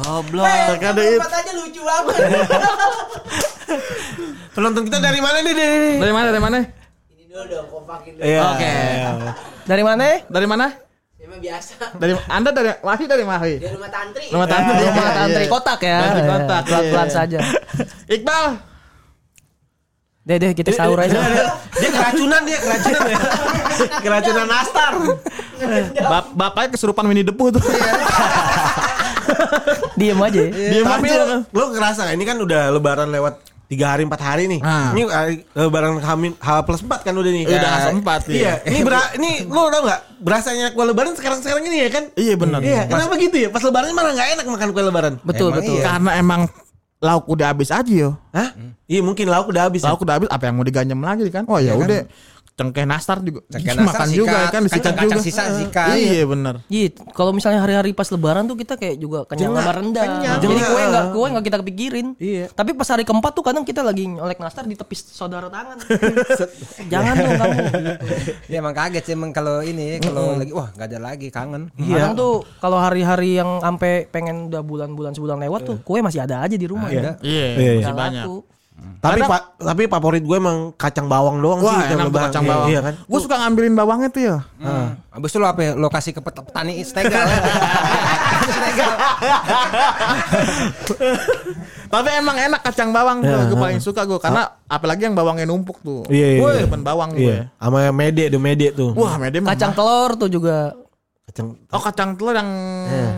Goblok. 0.00 0.46
Ada 0.46 1.02
itu. 1.04 1.20
aja 1.20 1.52
lucu 1.52 1.80
banget. 1.84 2.16
Penonton 4.54 4.82
kita 4.88 4.98
dari 4.98 5.20
mana 5.22 5.38
nih? 5.44 5.52
Dari, 5.54 5.66
dari? 5.66 5.90
Dari 6.00 6.12
mana? 6.14 6.26
Dari 6.32 6.42
mana? 6.42 6.58
Iya. 8.20 8.40
Oke. 8.54 8.74
Dari 9.66 9.82
mana? 9.86 10.04
Dari 10.26 10.46
mana? 10.48 10.66
Emang 11.20 11.36
biasa 11.36 12.00
Dari 12.00 12.16
Anda 12.26 12.50
dari 12.50 12.74
Wahyu 12.82 13.06
dari 13.06 13.22
Wahyu. 13.22 13.56
di 13.62 13.68
rumah 13.70 13.90
tantri. 13.92 14.26
Rumah 14.34 14.48
tante 14.50 14.70
Rumah 14.72 14.90
Iya, 14.90 15.10
tantri 15.14 15.44
iya. 15.46 15.52
kotak 15.52 15.80
ya. 15.84 15.98
Tantri 16.02 16.22
kotak, 16.26 16.62
Pelan-pelan 16.66 17.06
iya. 17.06 17.14
saja. 17.14 17.38
Iqbal. 18.18 18.46
Deh 20.26 20.36
deh 20.42 20.52
kita 20.58 20.70
sahur 20.74 20.98
aja. 20.98 21.18
Dia 21.78 21.90
keracunan 21.94 22.42
dia 22.42 22.58
keracunan 22.58 23.02
ya. 23.06 23.18
keracunan 24.04 24.46
nastar. 24.46 24.92
Bap 26.00 26.24
bapaknya 26.32 26.68
kesurupan 26.72 27.04
Winnie 27.04 27.22
the 27.22 27.32
Pooh 27.32 27.50
tuh. 27.50 27.60
Diem 29.94 30.18
aja. 30.18 30.40
ya. 30.40 30.50
Dia 30.50 30.82
Tapi 30.82 31.06
aja. 31.06 31.22
lo, 31.22 31.36
lo 31.50 31.64
ngerasa 31.70 32.00
gak? 32.04 32.14
Ini 32.16 32.24
kan 32.24 32.36
udah 32.38 32.62
lebaran 32.70 33.08
lewat 33.08 33.34
tiga 33.66 33.94
hari 33.94 34.02
empat 34.02 34.18
hari 34.18 34.44
nih. 34.48 34.60
Ah. 34.60 34.90
Ini 34.90 35.02
hari, 35.06 35.34
lebaran 35.54 36.00
Hamin 36.00 36.32
H 36.34 36.48
plus 36.64 36.82
empat 36.82 37.00
kan 37.02 37.14
udah 37.14 37.30
nih. 37.30 37.44
Udah 37.46 37.60
Ya. 37.70 37.78
H 37.78 37.88
empat, 37.92 38.20
Iya. 38.26 38.34
iya. 38.34 38.52
Ini 38.66 38.78
bera, 38.82 39.02
ini 39.14 39.30
lo 39.46 39.70
tau 39.70 39.82
nggak? 39.84 40.00
Berasanya 40.18 40.66
kue 40.72 40.84
lebaran 40.84 41.14
sekarang 41.14 41.38
sekarang 41.38 41.62
ini 41.64 41.86
ya 41.86 41.90
kan? 41.90 42.04
Iya 42.14 42.34
benar. 42.34 42.58
Iya. 42.60 42.82
Kenapa 42.86 43.14
gitu 43.16 43.36
ya? 43.38 43.48
Pas 43.48 43.62
lebaran 43.62 43.92
malah 43.92 44.12
nggak 44.12 44.28
enak 44.34 44.46
makan 44.48 44.68
kue 44.70 44.82
lebaran. 44.82 45.14
Betul 45.22 45.48
Emang 45.48 45.58
betul. 45.62 45.74
iya. 45.76 45.84
Karena 45.86 46.10
emang 46.18 46.40
lauk 47.00 47.24
udah 47.28 47.46
habis 47.48 47.70
aja 47.70 47.88
yo. 47.88 48.10
Hah? 48.30 48.50
Iya 48.84 49.00
mungkin 49.00 49.30
lauk 49.30 49.46
udah 49.48 49.70
habis. 49.70 49.80
ya? 49.80 49.88
Lauk 49.88 50.02
udah 50.02 50.18
habis 50.18 50.28
apa 50.28 50.42
yang 50.42 50.54
mau 50.56 50.66
diganyem 50.66 50.98
lagi 50.98 51.30
kan? 51.30 51.46
Oh 51.46 51.56
ya 51.56 51.78
udah. 51.78 52.10
Cengkeh 52.60 52.84
nastar 52.84 53.24
juga. 53.24 53.40
Cengkeh 53.48 53.72
makan 53.72 53.88
nastar, 53.88 54.08
juga 54.12 54.38
kan 54.52 54.60
disikat 54.60 54.92
kacang-kacang 54.92 55.16
juga. 55.16 55.24
sisa, 55.24 55.42
sikat. 55.56 55.96
Iya 55.96 56.22
benar. 56.28 56.54
Iya, 56.68 56.86
kalau 57.16 57.32
misalnya 57.32 57.64
hari-hari 57.64 57.90
pas 57.90 58.04
lebaran 58.06 58.44
tuh 58.44 58.54
kita 58.54 58.76
kayak 58.76 59.00
juga 59.00 59.24
kenyang 59.24 59.48
Jengah, 59.48 59.62
lebar 59.64 59.76
rendah. 59.80 60.04
kenyang. 60.04 60.38
Jadi 60.38 60.52
Jengah. 60.52 60.68
kue 60.68 60.82
enggak 60.84 61.04
kue 61.08 61.26
enggak 61.26 61.44
kita 61.48 61.56
kepikirin. 61.64 62.06
Iya. 62.20 62.44
Tapi 62.52 62.70
pas 62.76 62.84
hari 62.86 63.04
keempat 63.08 63.32
tuh 63.32 63.40
kadang 63.40 63.64
kita 63.64 63.80
lagi 63.80 64.04
nyolek 64.04 64.36
nastar 64.36 64.68
di 64.68 64.76
tepis 64.76 65.00
saudara 65.08 65.48
tangan. 65.48 65.80
Jangan 66.92 67.14
dong 67.16 67.34
kamu. 67.34 67.58
Ya 68.46 68.56
emang 68.60 68.74
kaget 68.76 69.02
sih 69.02 69.14
emang 69.16 69.32
kalau 69.32 69.64
ini 69.64 69.96
kalau 69.98 70.36
lagi 70.36 70.52
wah 70.52 70.68
nggak 70.70 70.88
ada 70.92 70.98
lagi 71.00 71.28
kangen. 71.32 71.72
Kadang 71.72 72.12
tuh 72.12 72.44
kalau 72.60 72.76
hari-hari 72.76 73.40
yang 73.40 73.56
sampai 73.58 74.04
pengen 74.04 74.52
udah 74.52 74.60
bulan-bulan 74.60 75.16
sebulan 75.16 75.40
lewat 75.40 75.60
tuh 75.64 75.76
kue 75.80 76.04
masih 76.04 76.20
ada 76.20 76.44
aja 76.44 76.54
di 76.54 76.66
rumah. 76.68 76.92
Ada. 76.92 77.16
Iya, 77.24 77.46
Iya, 77.56 77.70
masih 77.72 77.80
Nggak 77.80 77.96
banyak. 77.96 78.26
Tapi 79.00 79.20
pa- 79.22 79.56
tapi 79.56 79.82
favorit 79.86 80.20
gue 80.20 80.36
emang 80.36 80.72
kacang 80.74 81.04
bawang 81.04 81.40
doang 81.40 81.58
Wah, 81.58 81.72
sih. 81.74 81.88
kalau 81.88 81.96
enak 81.98 82.06
tuh 82.06 82.20
kacang 82.22 82.42
Iya, 82.42 82.50
bawang. 82.50 82.68
Iya 82.68 82.80
kan? 82.80 82.94
Gue 83.00 83.18
suka 83.18 83.36
ngambilin 83.38 83.72
bawangnya 83.72 84.08
tuh 84.08 84.22
ya. 84.22 84.36
Hmm. 84.56 84.88
Abis 85.10 85.28
itu 85.30 85.38
lo 85.38 85.46
apa 85.46 85.60
ya? 85.62 85.72
Lo 85.72 85.88
kasih 85.88 86.12
ke 86.12 86.20
pet- 86.20 86.36
petani 86.38 86.72
stegal. 86.82 87.24
stegal. 88.50 88.92
Tapi 91.88 92.08
emang 92.12 92.36
enak 92.38 92.60
kacang 92.60 92.90
bawang 92.90 93.18
tuh. 93.20 93.40
Gue 93.48 93.58
paling 93.58 93.80
suka 93.80 94.04
gue 94.04 94.18
karena 94.18 94.42
apalagi 94.64 95.02
yang 95.02 95.14
bawangnya 95.14 95.44
numpuk 95.44 95.80
tuh. 95.80 96.04
Iya, 96.06 96.26
iya, 96.30 96.40
Gue 96.40 96.50
iya. 96.52 96.60
demen 96.62 96.82
bawang 96.82 97.10
Iya. 97.12 97.18
gue. 97.18 97.36
Sama 97.58 97.78
yang 97.82 97.96
mede, 97.96 98.24
the 98.26 98.38
mede 98.38 98.68
tuh. 98.70 98.92
Wah, 98.92 99.16
mede 99.16 99.38
mah 99.38 99.50
Kacang 99.50 99.72
telur 99.72 100.12
tuh 100.14 100.28
juga 100.28 100.76
Kacang. 101.22 101.54
Oh 101.70 101.78
kacang 101.78 102.10
telur 102.14 102.34
yang 102.34 102.50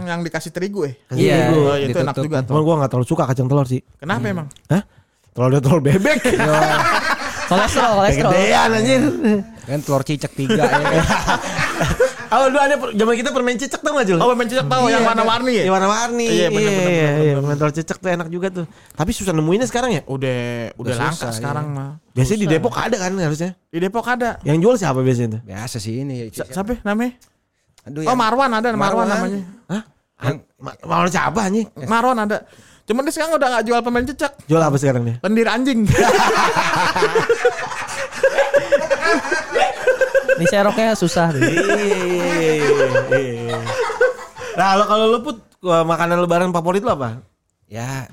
yang 0.05 0.21
dikasih 0.21 0.53
terigu 0.53 0.85
ya? 0.85 0.93
Kacang 1.07 1.17
Iya. 1.19 1.37
terigu. 1.43 1.59
Oh, 1.59 1.75
itu 1.75 1.99
enak 1.99 2.13
Ditutup. 2.13 2.23
juga 2.23 2.37
tuh. 2.39 2.51
Cuman 2.53 2.63
gue 2.63 2.75
gak 2.77 2.91
terlalu 2.91 3.07
suka 3.09 3.25
kacang 3.25 3.47
telur 3.47 3.67
sih. 3.67 3.81
Kenapa 3.97 4.25
emang? 4.25 4.47
Hah? 4.69 4.83
Telur 5.33 5.51
telur 5.65 5.81
bebek. 5.81 6.21
kolesterol, 7.51 7.93
kolesterol. 7.99 8.33
Kegedean 8.33 8.69
anjir. 8.77 9.01
Kan 9.65 9.79
telur 9.81 10.03
cicak 10.05 10.33
tiga 10.37 10.65
ya. 10.69 11.05
Oh, 12.33 12.49
dulu 12.49 12.65
ada 12.65 12.81
zaman 12.81 13.13
kita 13.13 13.29
permen 13.29 13.61
cicak 13.61 13.85
tau 13.85 13.93
gak 13.93 14.09
Jul? 14.09 14.17
Oh, 14.17 14.33
pemain 14.33 14.49
cicak 14.49 14.65
tahu 14.65 14.89
yang 14.89 15.05
warna-warni 15.05 15.53
ya? 15.53 15.69
Iya 15.69 15.73
warna-warni. 15.77 16.27
Iya, 16.33 16.49
bener, 16.49 16.73
Iya, 16.89 17.11
iya, 17.21 17.33
permen 17.37 17.57
telur 17.61 17.75
cicak 17.77 18.01
tuh 18.01 18.09
enak 18.09 18.29
juga 18.33 18.49
tuh. 18.49 18.65
Tapi 18.97 19.13
susah 19.13 19.37
nemuinnya 19.37 19.69
sekarang 19.69 19.93
ya? 19.93 20.01
Udah 20.09 20.73
udah 20.81 20.95
langka 20.97 21.29
iya. 21.29 21.37
sekarang 21.37 21.67
mah. 21.77 22.01
Biasanya 22.17 22.41
di 22.41 22.49
Depok 22.49 22.73
ada 22.73 22.97
kan 22.97 23.13
harusnya. 23.21 23.53
Di 23.69 23.79
Depok 23.85 24.09
ada. 24.09 24.41
Yang 24.49 24.59
jual 24.65 24.75
siapa 24.81 25.05
biasanya 25.05 25.29
tuh? 25.37 25.41
Biasa 25.45 25.77
sih 25.77 25.95
ini. 26.01 26.33
Si- 26.33 26.41
Siapa 26.41 26.73
namanya? 26.89 27.21
Aduh, 27.85 28.01
Oh 28.01 28.09
yang- 28.09 28.17
Marwan 28.17 28.51
ada 28.57 28.69
Marwan, 28.73 28.81
Marwan. 28.81 29.07
namanya. 29.13 29.41
Hah? 29.69 29.83
Yang- 30.25 30.41
Ma- 30.57 30.79
Mau 30.89 31.05
siapa 31.13 31.41
anjing? 31.45 31.69
Marwan 31.85 32.17
ada. 32.17 32.37
Cuman 32.83 33.07
dia 33.07 33.13
sekarang 33.15 33.39
udah 33.39 33.49
gak 33.59 33.65
jual 33.69 33.81
pemain 33.83 34.07
cicak. 34.07 34.33
Jual 34.51 34.63
apa 34.63 34.77
sekarang 34.79 35.05
dia? 35.07 35.17
Lendir 35.23 35.49
anjing. 35.49 35.87
Ini 40.33 40.47
seroknya 40.49 40.95
susah 40.99 41.31
deh. 41.31 41.41
Iya, 41.43 43.57
Nah, 44.53 44.77
kalau 44.77 44.85
kalau 44.85 45.05
lu 45.09 45.19
put 45.25 45.37
makanan 45.63 46.21
lebaran 46.21 46.53
favorit 46.53 46.85
lu 46.85 46.93
apa? 46.93 47.23
Ya 47.71 48.05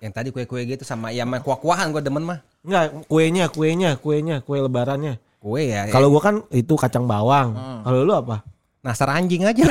yang 0.00 0.16
tadi 0.16 0.32
kue-kue 0.32 0.64
gitu 0.64 0.80
sama 0.80 1.12
ya 1.12 1.28
sama 1.28 1.44
kuah-kuahan 1.44 1.92
gue 1.92 2.00
demen 2.00 2.24
mah. 2.24 2.40
Enggak, 2.64 3.04
kuenya, 3.04 3.52
kuenya, 3.52 4.00
kuenya, 4.00 4.40
kue 4.40 4.56
lebarannya. 4.60 5.20
Kue 5.40 5.72
ya. 5.72 5.88
Kalau 5.88 6.12
gua 6.12 6.20
kan 6.20 6.36
itu 6.52 6.76
kacang 6.76 7.08
bawang. 7.08 7.56
Kalau 7.84 8.04
lu 8.04 8.12
apa? 8.12 8.44
Nasar 8.80 9.08
anjing 9.12 9.44
aja. 9.44 9.60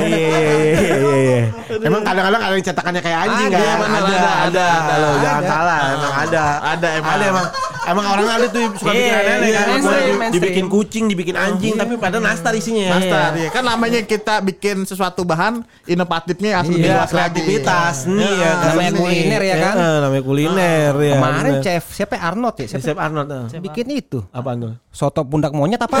Iya, 0.00 0.40
iya, 0.74 0.96
iya. 0.98 1.40
Emang 1.84 2.02
kadang-kadang 2.02 2.42
ada 2.42 2.54
yang 2.58 2.64
cetakannya 2.64 3.02
kayak 3.04 3.18
anjing 3.28 3.50
Ada, 3.52 3.60
kan? 3.60 3.78
ada, 3.78 3.86
ada, 3.86 4.18
ada, 4.18 4.66
ada, 4.66 4.66
ada. 4.90 5.08
jangan 5.22 5.42
salah, 5.46 5.78
emang 5.94 6.14
ada. 6.16 6.44
Ada. 6.74 6.88
Ada 6.98 7.24
emang. 7.30 7.46
Emang 7.82 8.04
orang 8.06 8.28
ada 8.28 8.46
tuh 8.46 8.60
suka 8.74 8.90
bikin 8.90 9.02
Iya, 9.02 9.16
aneh-aneh 9.16 9.48
iya, 9.48 9.58
kan. 9.58 9.68
mainstream. 9.80 10.18
Dibikin 10.30 10.66
kucing, 10.66 11.04
dibikin 11.06 11.32
anjing, 11.34 11.74
tapi 11.74 11.96
padahal 11.96 12.22
nastar 12.22 12.52
isinya 12.52 12.82
ya. 12.82 12.92
Nastar 12.92 13.30
ya. 13.34 13.48
Kan 13.48 13.64
namanya 13.64 14.00
kita 14.02 14.34
bikin 14.40 14.84
sesuatu 14.84 15.22
bahan 15.22 15.60
inovatifnya 15.84 16.60
harus 16.60 16.70
lebih 16.70 16.86
Iya, 16.86 16.96
luas 16.98 17.08
lagi. 17.08 17.40
kreativitas 17.40 17.96
nih 18.06 18.32
ya. 18.34 18.50
kan. 18.52 18.68
Namanya 18.70 18.92
kuliner 18.94 19.42
ya 19.42 19.56
kan? 19.56 19.74
Namanya 20.00 20.22
kuliner 20.22 20.92
ya. 20.94 21.14
Kemarin 21.16 21.54
chef 21.60 21.84
siapa 21.90 22.12
ya? 22.14 22.20
Arnold 22.22 22.54
ya? 22.54 22.66
Chef 22.70 22.96
Arnold. 22.96 23.28
eh. 23.30 23.60
bikin 23.60 23.86
itu? 23.90 24.18
Apaan 24.30 24.56
tuh? 24.60 24.72
Soto 24.90 25.24
pundak 25.24 25.50
monyet 25.50 25.80
apa? 25.80 25.96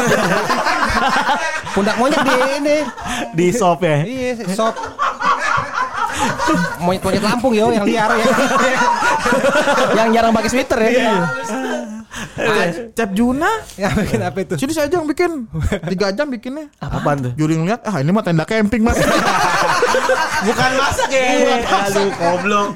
Pundak 1.70 1.96
monyet 1.96 2.18
di 2.20 2.34
ini. 2.56 2.76
Di 3.32 3.46
sop 3.50 3.80
ya. 3.80 4.02
Iya, 4.02 4.30
sop. 4.50 4.74
Monyet-monyet 6.80 7.22
Lampung 7.22 7.52
yo 7.52 7.70
yang 7.70 7.84
liar 7.84 8.10
ya. 8.16 8.26
Yang 10.00 10.08
jarang 10.16 10.32
pakai 10.32 10.50
sweater 10.50 10.78
ya. 10.80 10.90
Ah, 12.40 12.66
Cep 12.96 13.10
Juna. 13.14 13.46
ya 13.78 13.92
bikin 13.94 14.20
apa 14.20 14.38
itu? 14.42 14.54
Sini 14.58 14.72
saya 14.74 14.90
aja 14.90 14.98
yang 14.98 15.06
bikin. 15.06 15.46
Tiga 15.94 16.10
jam 16.10 16.26
bikinnya. 16.26 16.66
Apaan 16.82 17.22
tuh? 17.22 17.32
Juri 17.38 17.54
ngeliat, 17.54 17.86
ah 17.86 18.02
ini 18.02 18.10
mah 18.10 18.24
tenda 18.26 18.42
camping 18.42 18.82
mas. 18.82 18.98
Bukan 20.48 20.70
masak 20.80 21.10
ya. 21.12 21.60
Aduh, 21.86 22.10
goblok. 22.10 22.66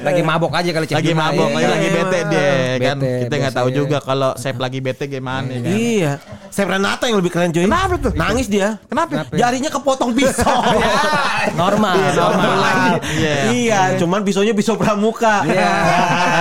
Lagi 0.00 0.22
mabok 0.22 0.52
aja 0.56 0.70
kali 0.72 0.86
Cep 0.88 0.96
lagi 1.02 1.12
mabok, 1.12 1.48
iya. 1.52 1.56
lagi, 1.58 1.68
lagi 1.68 1.88
bete 1.90 2.18
dia 2.30 2.50
kan. 2.80 2.96
Bete 3.02 3.18
Kita 3.26 3.34
nggak 3.42 3.54
tahu 3.54 3.68
biasanya. 3.68 3.80
juga 3.84 3.98
kalau 4.00 4.30
Sep 4.38 4.56
lagi 4.56 4.78
bete 4.80 5.04
gimana 5.10 5.50
kan. 5.52 5.68
Iya. 5.68 6.12
Saya 6.52 6.76
Renata 6.76 7.08
yang 7.08 7.16
lebih 7.16 7.32
keren 7.32 7.48
cuy. 7.48 7.64
Kenapa 7.64 7.96
tuh? 7.96 8.12
Nangis 8.12 8.44
dia. 8.44 8.76
Kenapa? 8.84 9.24
Jarinya 9.32 9.72
kepotong 9.72 10.12
pisau. 10.12 10.60
Normal. 11.60 11.96
normal. 12.12 13.00
Iya. 13.16 13.36
Iya, 13.56 13.80
cuman 13.96 14.20
pisaunya 14.20 14.52
pisau 14.52 14.76
pramuka. 14.76 15.48
Iya. 15.48 15.72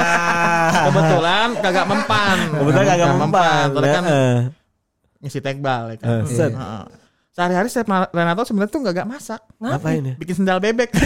Kebetulan 0.92 1.48
kagak 1.64 1.86
mempan. 1.88 2.38
Kebetulan 2.60 2.86
kagak 2.92 3.08
mempan. 3.16 3.66
Soalnya 3.72 3.96
kan 3.96 4.06
ngisi 5.24 5.40
tekbal 5.40 5.96
ya 5.96 5.98
kan. 6.04 6.08
Eh, 6.12 6.24
set. 6.28 6.52
Heeh. 6.52 6.84
Sehari-hari 7.32 7.72
Sep 7.72 7.88
Renato 7.88 8.44
sebenarnya 8.44 8.72
tuh 8.76 8.80
nggak 8.84 9.08
masak. 9.08 9.40
Ngapain 9.64 10.04
ya? 10.04 10.14
Bikin 10.20 10.44
sendal 10.44 10.60
bebek. 10.60 10.92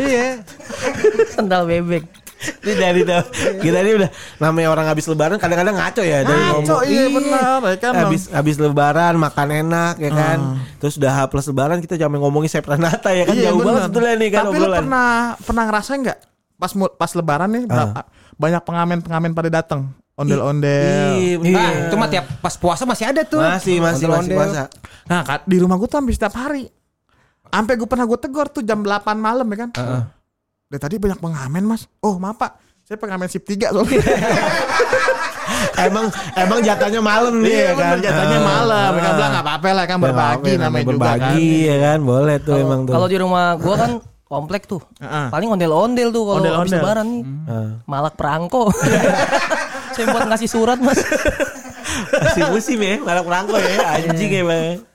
Iya. 0.00 0.40
Sendal 1.34 1.68
bebek. 1.68 2.06
Ini 2.40 2.72
dari 2.74 3.00
tuh. 3.02 3.20
Kita 3.58 3.78
ini 3.78 3.92
udah 3.96 4.10
namanya 4.38 4.68
orang 4.68 4.86
habis 4.86 5.04
lebaran 5.04 5.36
kadang-kadang 5.36 5.74
ngaco 5.74 6.00
ya 6.00 6.18
dari 6.20 6.40
Ngaco, 6.40 6.56
ngomong. 6.56 6.80
iya 6.84 7.04
benar, 7.06 7.58
ya 7.62 7.76
kan, 7.78 7.92
Habis 7.94 8.22
habis 8.28 8.56
lebaran 8.56 9.14
makan 9.14 9.48
enak 9.58 9.94
ya 9.96 10.10
kan. 10.10 10.38
Terus 10.76 10.94
udah 10.96 11.26
plus 11.26 11.46
lebaran 11.46 11.78
kita 11.78 11.94
jangan 11.94 12.16
ngomongin 12.18 12.48
Sep 12.48 12.64
Renata 12.64 13.10
ya 13.10 13.22
kan 13.22 13.34
Iya, 13.34 13.48
jauh 13.48 13.60
banget 13.60 13.82
sebetulnya 13.86 14.14
nih 14.16 14.30
kan 14.30 14.42
Tapi 14.42 14.50
lu 14.50 14.60
obrolan. 14.62 14.78
pernah 14.80 15.10
pernah 15.38 15.62
ngerasain 15.66 16.00
nggak 16.00 16.18
pas 16.56 16.72
pas 16.94 17.10
lebaran 17.14 17.48
nih 17.50 17.64
berapa- 17.64 18.04
banyak 18.34 18.62
pengamen-pengamen 18.62 19.32
pada 19.32 19.50
datang 19.50 19.80
ondel-ondel. 20.14 21.16
Iya, 21.16 21.36
Nah, 21.38 21.48
iya. 21.68 21.88
cuma 21.88 22.04
tiap 22.06 22.24
pas 22.38 22.52
puasa 22.54 22.84
masih 22.84 23.04
ada 23.06 23.20
tuh. 23.22 23.36
masih 23.36 23.80
masih 23.80 24.04
masih 24.04 24.04
Ondel-ondel. 24.08 24.36
puasa. 24.36 24.62
Nah, 25.06 25.20
di 25.42 25.56
rumah 25.56 25.76
gue 25.76 25.84
tuh 25.86 25.96
hampir 25.96 26.12
setiap 26.12 26.32
hari. 26.34 26.68
Sampai 27.46 27.74
gue 27.74 27.84
pernah 27.84 28.04
gue 28.04 28.16
tegur 28.16 28.46
tuh 28.46 28.60
jam 28.60 28.78
8 28.78 28.88
malam 29.14 29.44
ya 29.46 29.56
kan. 29.58 29.70
Dari 30.70 30.78
tadi 30.78 30.96
banyak 31.02 31.18
pengamen, 31.18 31.66
Mas. 31.66 31.90
Oh, 31.98 32.14
maaf, 32.14 32.38
Pak. 32.38 32.54
Saya 32.86 32.94
pengamen 32.94 33.26
sip 33.26 33.42
3 33.42 33.74
soalnya. 33.74 33.98
emang 35.86 36.06
emang 36.34 36.58
jatahnya 36.62 37.02
malam 37.02 37.42
nih 37.42 37.50
Iya 37.50 37.62
ya 37.62 37.72
kan. 37.74 37.96
jatahnya 37.98 38.38
malam. 38.38 38.90
Mereka 38.94 39.10
bilang 39.12 39.30
nggak 39.30 39.46
apa-apa 39.46 39.68
lah 39.70 39.84
kan 39.86 39.98
berbagi 39.98 40.52
namanya 40.54 40.84
juga 40.84 40.90
kan. 40.90 40.98
berbagi 41.18 41.50
ya 41.66 41.76
kan 41.80 41.98
boleh 42.02 42.36
tuh 42.38 42.54
Kalau- 42.54 42.66
emang 42.66 42.80
tuh. 42.86 42.92
Kalau 42.94 43.06
di 43.06 43.16
rumah 43.18 43.44
gua 43.58 43.74
kan 43.76 43.92
komplek 44.24 44.62
tuh. 44.66 44.82
Paling 45.02 45.48
ondel-ondel 45.50 46.08
tuh 46.10 46.22
kalau 46.24 46.42
habis 46.54 46.70
lebaran 46.72 47.06
nih. 47.08 47.22
Heeh. 47.26 47.68
Malak 47.86 48.14
perangko. 48.14 48.62
Saya 49.94 50.06
buat 50.06 50.26
ngasih 50.26 50.50
surat, 50.50 50.78
Mas. 50.78 51.02
Masih 52.10 52.42
musim 52.46 52.78
ya, 52.78 53.02
malah 53.02 53.26
perangko 53.26 53.58
ya, 53.58 53.98
anjing 53.98 54.30
emang. 54.38 54.86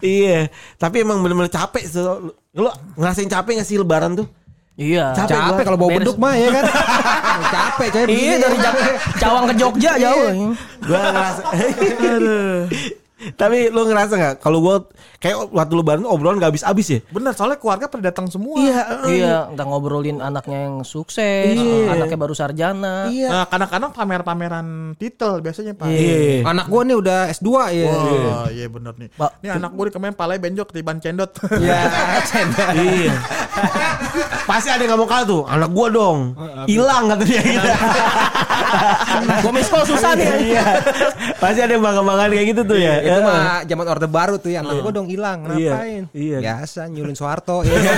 Iya, 0.00 0.48
tapi 0.80 1.04
emang 1.04 1.20
bener-bener 1.20 1.52
capek. 1.52 1.84
So, 1.84 2.32
lu 2.56 2.68
ngerasain 2.96 3.28
capek 3.28 3.60
gak 3.60 3.68
sih 3.68 3.76
lebaran 3.76 4.16
tuh? 4.16 4.24
Iya. 4.78 5.10
Capek 5.10 5.34
Capek 5.34 5.64
kalau 5.66 5.78
bawa 5.78 5.90
beduk 5.98 6.16
mah 6.22 6.38
ya 6.38 6.48
kan. 6.54 6.64
Capek 7.58 7.88
coy. 7.90 8.04
Iya 8.14 8.34
dari 8.38 8.56
Cawang 9.18 9.44
ke 9.50 9.54
Jogja 9.58 9.92
jauh. 9.98 10.54
Gua 10.86 10.98
ngerasa. 11.10 11.42
tapi 13.34 13.66
lu 13.68 13.82
ngerasa 13.82 14.14
gak? 14.14 14.34
Kalau 14.38 14.58
gua 14.58 14.86
kayak 15.18 15.50
waktu 15.50 15.74
lebaran 15.74 16.02
obrolan 16.02 16.38
gak 16.38 16.54
habis-habis 16.54 16.86
ya? 16.88 17.00
Bener, 17.08 17.34
soalnya 17.34 17.58
keluarga 17.58 17.86
pada 17.86 18.08
datang 18.08 18.26
semua. 18.26 18.54
Iya, 18.56 18.80
Iya, 19.04 19.36
entah 19.50 19.66
ngobrolin 19.66 20.18
anaknya 20.18 20.64
yang 20.64 20.82
sukses, 20.82 21.54
Iya. 21.54 21.92
anaknya 21.92 22.14
baru 22.14 22.32
sarjana. 22.32 23.10
Iya. 23.10 23.28
Nah, 23.28 23.44
kadang-kadang 23.46 23.90
pamer-pameran 23.90 24.66
titel 24.94 25.42
biasanya, 25.42 25.74
Pak. 25.74 25.90
Iya. 25.90 26.46
Anak 26.46 26.66
gua 26.66 26.82
nih 26.82 26.96
udah 26.96 27.18
S2 27.28 27.50
ya. 27.72 27.86
Wah, 27.90 28.46
iya 28.48 28.66
bener 28.66 28.94
nih. 28.94 29.08
Pak. 29.10 29.30
Ini 29.42 29.48
anak 29.52 29.70
gue 29.72 29.90
kemarin 29.90 30.14
palanya 30.14 30.40
benjok 30.40 30.66
ketiban 30.70 30.96
cendot. 31.02 31.30
Iya, 31.52 31.78
cendol. 32.24 32.70
Iya. 32.78 33.14
Pasti 34.44 34.68
ada 34.70 34.78
yang 34.78 34.94
gak 34.94 35.00
mau 35.00 35.08
kalah 35.08 35.26
tuh. 35.26 35.42
Anak 35.44 35.70
gua 35.74 35.88
dong. 35.90 36.18
Hilang 36.64 37.10
kata 37.10 37.24
dia 37.24 37.42
gitu. 37.58 37.68
Gue 39.42 39.52
miss 39.54 39.68
call 39.70 39.84
susah 39.86 40.12
nih. 40.14 40.54
Iya. 40.54 40.64
Pasti 41.38 41.60
ada 41.62 41.72
yang 41.72 41.82
bangga-banggaan 41.82 42.30
kayak 42.32 42.46
gitu 42.52 42.62
tuh 42.64 42.78
ya. 42.78 43.00
Itu 43.00 43.20
mah 43.24 43.64
zaman 43.64 43.86
orde 43.88 44.08
baru 44.08 44.34
tuh 44.36 44.50
ya. 44.52 44.60
Anak 44.62 44.82
gua 44.82 44.92
dong 44.92 45.08
hilang. 45.08 45.46
Iya, 45.56 45.72
Ngapain? 45.74 46.04
iya. 46.12 46.38
Biasa 46.42 46.80
nyulin 46.88 47.16
Soeharto. 47.16 47.64
ya. 47.64 47.74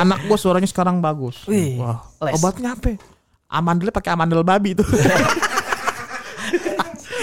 anak 0.00 0.24
gue 0.24 0.38
suaranya 0.40 0.68
sekarang 0.68 1.04
bagus. 1.04 1.44
Wih, 1.44 1.76
Wah, 1.76 2.00
obatnya 2.32 2.72
apa? 2.72 2.96
Amandel 3.50 3.90
pakai 3.92 4.14
amandel 4.14 4.46
babi 4.46 4.72
tuh. 4.78 4.86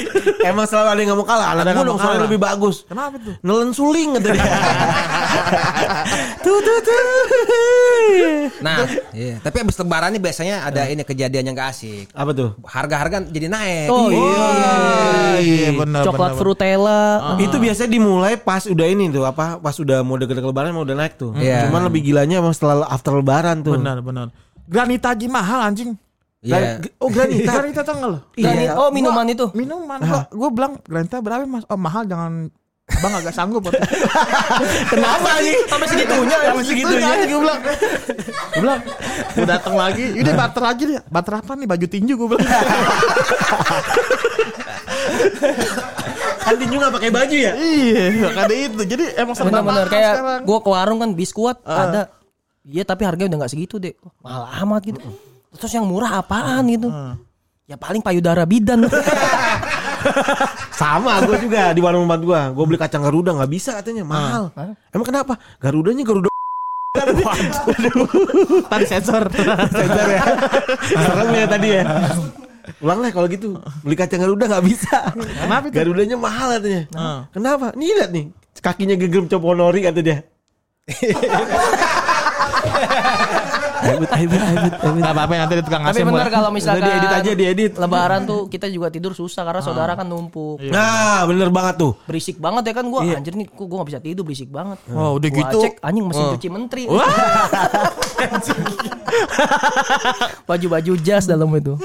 Emang 0.50 0.66
selalu 0.66 0.88
ada 0.88 1.00
yang 1.00 1.10
gak 1.14 1.20
mau 1.20 1.28
kalah. 1.28 1.48
Anak 1.54 1.64
nggak 1.68 1.86
dong 1.86 2.00
kalah. 2.00 2.22
lebih 2.26 2.40
bagus. 2.40 2.76
Kenapa 2.88 3.16
tuh? 3.20 3.34
Nelen 3.42 3.72
suling 3.74 4.10
kata 4.18 4.30
dia. 4.34 4.44
tuh 6.46 6.58
tuh 6.60 6.78
tuh. 6.82 7.02
Nah, 8.64 8.78
iya. 9.14 9.38
Tapi 9.42 9.56
abis 9.62 9.76
lebaran 9.78 10.10
nih 10.16 10.22
biasanya 10.22 10.56
ada 10.66 10.82
ini 10.88 11.04
kejadian 11.04 11.52
yang 11.52 11.56
gak 11.56 11.70
asik. 11.76 12.08
Apa 12.14 12.32
tuh? 12.34 12.50
Harga-harga 12.66 13.24
jadi 13.28 13.48
naik. 13.52 13.90
Oh 13.90 14.08
Iya. 14.08 14.38
Ah, 14.38 15.36
iya 15.40 15.70
benar. 15.76 16.02
Coklat 16.08 16.34
frutella. 16.40 17.36
Itu 17.38 17.60
biasanya 17.62 17.90
dimulai 17.92 18.34
pas 18.40 18.66
udah 18.66 18.88
ini 18.88 19.12
tuh 19.12 19.28
apa 19.28 19.60
pas 19.60 19.76
udah 19.78 20.02
mau 20.02 20.18
deket 20.18 20.40
lebaran 20.40 20.74
mau 20.74 20.88
udah 20.88 20.98
naik 20.98 21.20
tuh. 21.20 21.36
Iya. 21.38 21.70
Cuman 21.70 21.86
lebih 21.92 22.02
gilanya 22.08 22.42
emang 22.42 22.56
setelah 22.56 22.88
after 22.88 23.14
lebaran 23.14 23.62
tuh. 23.62 23.78
Benar, 23.78 24.02
benar. 24.02 24.32
Granita 24.68 25.16
aja 25.16 25.28
mahal 25.32 25.60
anjing. 25.64 25.96
Iya. 26.48 26.80
Oh 26.98 27.12
granita. 27.12 27.52
Granita 27.60 27.82
tau 27.84 27.96
nggak 27.96 28.10
lo? 28.10 28.20
Granit- 28.34 28.72
oh 28.74 28.90
minuman 28.90 29.28
itu. 29.28 29.46
Minuman. 29.52 30.00
Gua, 30.00 30.22
gua 30.32 30.50
bilang 30.50 30.74
granita 30.82 31.20
berapa 31.20 31.44
mas? 31.44 31.68
Oh 31.68 31.76
mahal 31.76 32.04
jangan. 32.04 32.48
Abang 32.88 33.12
agak 33.14 33.36
sanggup. 33.36 33.68
Kenapa 34.92 35.44
nih? 35.44 35.60
Sampai 35.68 35.88
segitunya 35.92 36.38
ya. 36.40 36.50
Sampai 36.50 36.64
segitunya. 36.64 37.08
Gue 37.20 37.42
bilang. 37.44 37.60
Gue 37.60 38.62
bilang. 38.64 38.80
Gue 39.36 39.44
datang 39.44 39.76
lagi. 39.76 40.06
Ini 40.16 40.32
barter 40.32 40.64
aja 40.64 40.84
deh. 40.88 41.02
Barter 41.06 41.34
apa 41.36 41.52
nih? 41.52 41.68
Baju 41.68 41.84
tinju 41.86 42.14
gue 42.16 42.28
bilang. 42.32 42.48
Kan 46.40 46.56
tinju 46.56 46.80
gak 46.80 46.94
pakai 46.96 47.12
baju 47.12 47.36
ya? 47.36 47.54
iya. 47.60 48.04
Ada 48.34 48.56
itu. 48.56 48.82
Jadi 48.88 49.04
emang 49.20 49.36
serba 49.36 49.60
mahal 49.60 49.84
kayak 49.86 50.14
sekarang. 50.16 50.42
gue 50.48 50.58
ke 50.58 50.70
warung 50.72 51.00
kan 51.02 51.10
biskuit 51.12 51.58
ada. 51.62 52.08
Iya 52.64 52.84
tapi 52.84 53.04
harganya 53.04 53.36
udah 53.36 53.40
nggak 53.44 53.52
segitu 53.52 53.80
deh. 53.80 53.96
Mahal 54.20 54.48
amat 54.64 54.82
gitu. 54.86 55.00
Terus 55.56 55.72
yang 55.72 55.88
murah 55.88 56.20
apaan 56.20 56.68
gitu? 56.68 56.92
Ya 57.68 57.76
paling 57.76 58.04
payudara 58.04 58.44
bidan. 58.48 58.88
Sama 60.80 61.20
gue 61.26 61.36
juga 61.44 61.76
di 61.76 61.82
warung 61.84 62.08
tempat 62.08 62.22
gue. 62.24 62.42
Gue 62.56 62.66
beli 62.68 62.80
kacang 62.80 63.04
Garuda 63.04 63.36
nggak 63.36 63.52
bisa 63.52 63.76
katanya 63.76 64.04
mahal. 64.08 64.52
Emang 64.92 65.08
kenapa? 65.08 65.36
Garudanya 65.60 66.04
Garuda. 66.08 66.30
Tadi 68.72 68.86
sensor. 68.88 69.28
Sensor 69.70 70.08
ya. 70.08 70.24
Serem 71.06 71.30
ya 71.36 71.46
tadi 71.46 71.68
ya. 71.76 71.84
Ulang 72.80 73.00
lah 73.04 73.12
kalau 73.12 73.28
gitu. 73.28 73.60
Beli 73.84 73.96
kacang 74.00 74.24
Garuda 74.24 74.48
nggak 74.48 74.66
bisa. 74.66 75.12
Kenapa 75.18 75.68
itu? 75.68 75.76
Garudanya 75.76 76.16
mahal 76.16 76.58
katanya. 76.58 76.84
Heeh. 76.88 77.20
Kenapa? 77.36 77.68
Nih 77.76 77.92
lihat 78.00 78.12
nih. 78.16 78.26
Kakinya 78.64 78.96
geger 78.98 79.28
coponori 79.28 79.84
kata 79.86 80.00
dia. 80.02 80.24
Aibut, 83.88 84.10
aibut, 84.12 84.42
aibut, 84.42 84.74
aibut. 84.76 85.02
Gak 85.02 85.14
apa-apa 85.16 85.34
nanti 85.40 85.54
ada 85.56 85.64
tukang 85.64 85.82
tapi 85.82 85.92
ngasih 85.96 86.04
bener 86.08 86.28
kalau 86.28 86.50
misalkan 86.52 86.82
Udah 86.84 86.90
diedit 86.92 87.12
aja, 87.12 87.32
diedit. 87.32 87.72
Lebaran 87.80 88.22
tuh 88.28 88.42
kita 88.52 88.68
juga 88.68 88.88
tidur 88.92 89.16
susah 89.16 89.42
karena 89.48 89.62
saudara 89.64 89.96
kan 89.96 90.04
numpuk. 90.04 90.60
Nah, 90.68 91.24
bener 91.26 91.48
banget 91.48 91.76
tuh. 91.80 91.94
Berisik 92.06 92.38
banget 92.38 92.68
ya 92.68 92.74
kan 92.76 92.86
gua 92.92 93.02
anjir 93.08 93.34
nih 93.34 93.48
gua, 93.50 93.66
gua 93.66 93.78
gak 93.84 93.90
bisa 93.96 94.00
tidur 94.04 94.24
berisik 94.28 94.50
banget. 94.52 94.78
Oh, 94.92 95.16
udah 95.16 95.30
Gua 95.32 95.40
gitu. 95.48 95.60
cek 95.64 95.74
anjing 95.80 96.06
mesin 96.06 96.26
cuci 96.36 96.48
menteri. 96.52 96.84
Baju-baju 100.48 100.92
jas 101.00 101.26
dalam 101.26 101.50
itu. 101.56 101.76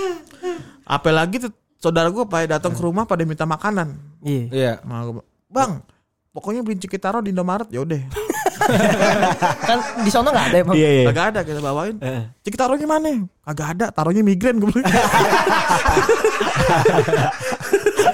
Apalagi 0.83 1.39
tuh 1.39 1.53
saudara 1.79 2.11
gue 2.11 2.25
pada 2.27 2.59
datang 2.59 2.73
ke 2.75 2.83
rumah 2.83 3.05
pada 3.07 3.23
minta 3.27 3.47
makanan. 3.47 3.99
Iya. 4.23 4.45
Iya. 4.51 4.73
Nah, 4.87 5.23
bang, 5.51 5.83
pokoknya 6.31 6.63
beli 6.63 6.79
Cikitaro 6.79 7.23
di 7.23 7.31
Indomaret 7.35 7.69
ya 7.71 7.83
udah. 7.83 8.03
Kan 9.69 9.79
di 10.03 10.11
sana 10.11 10.29
enggak 10.31 10.47
ada 10.53 10.57
emang. 10.63 10.75
Iya, 10.77 10.89
iya. 10.91 11.05
Kagak 11.11 11.27
ada 11.35 11.41
kita 11.47 11.61
bawain. 11.61 11.97
Eh. 11.99 12.23
Cikitaro 12.45 12.75
gimana? 12.79 13.09
Kagak 13.43 13.69
ada, 13.79 13.87
taruhnya 13.91 14.23
migren 14.23 14.59
gue 14.63 14.71
bilang. 14.71 14.87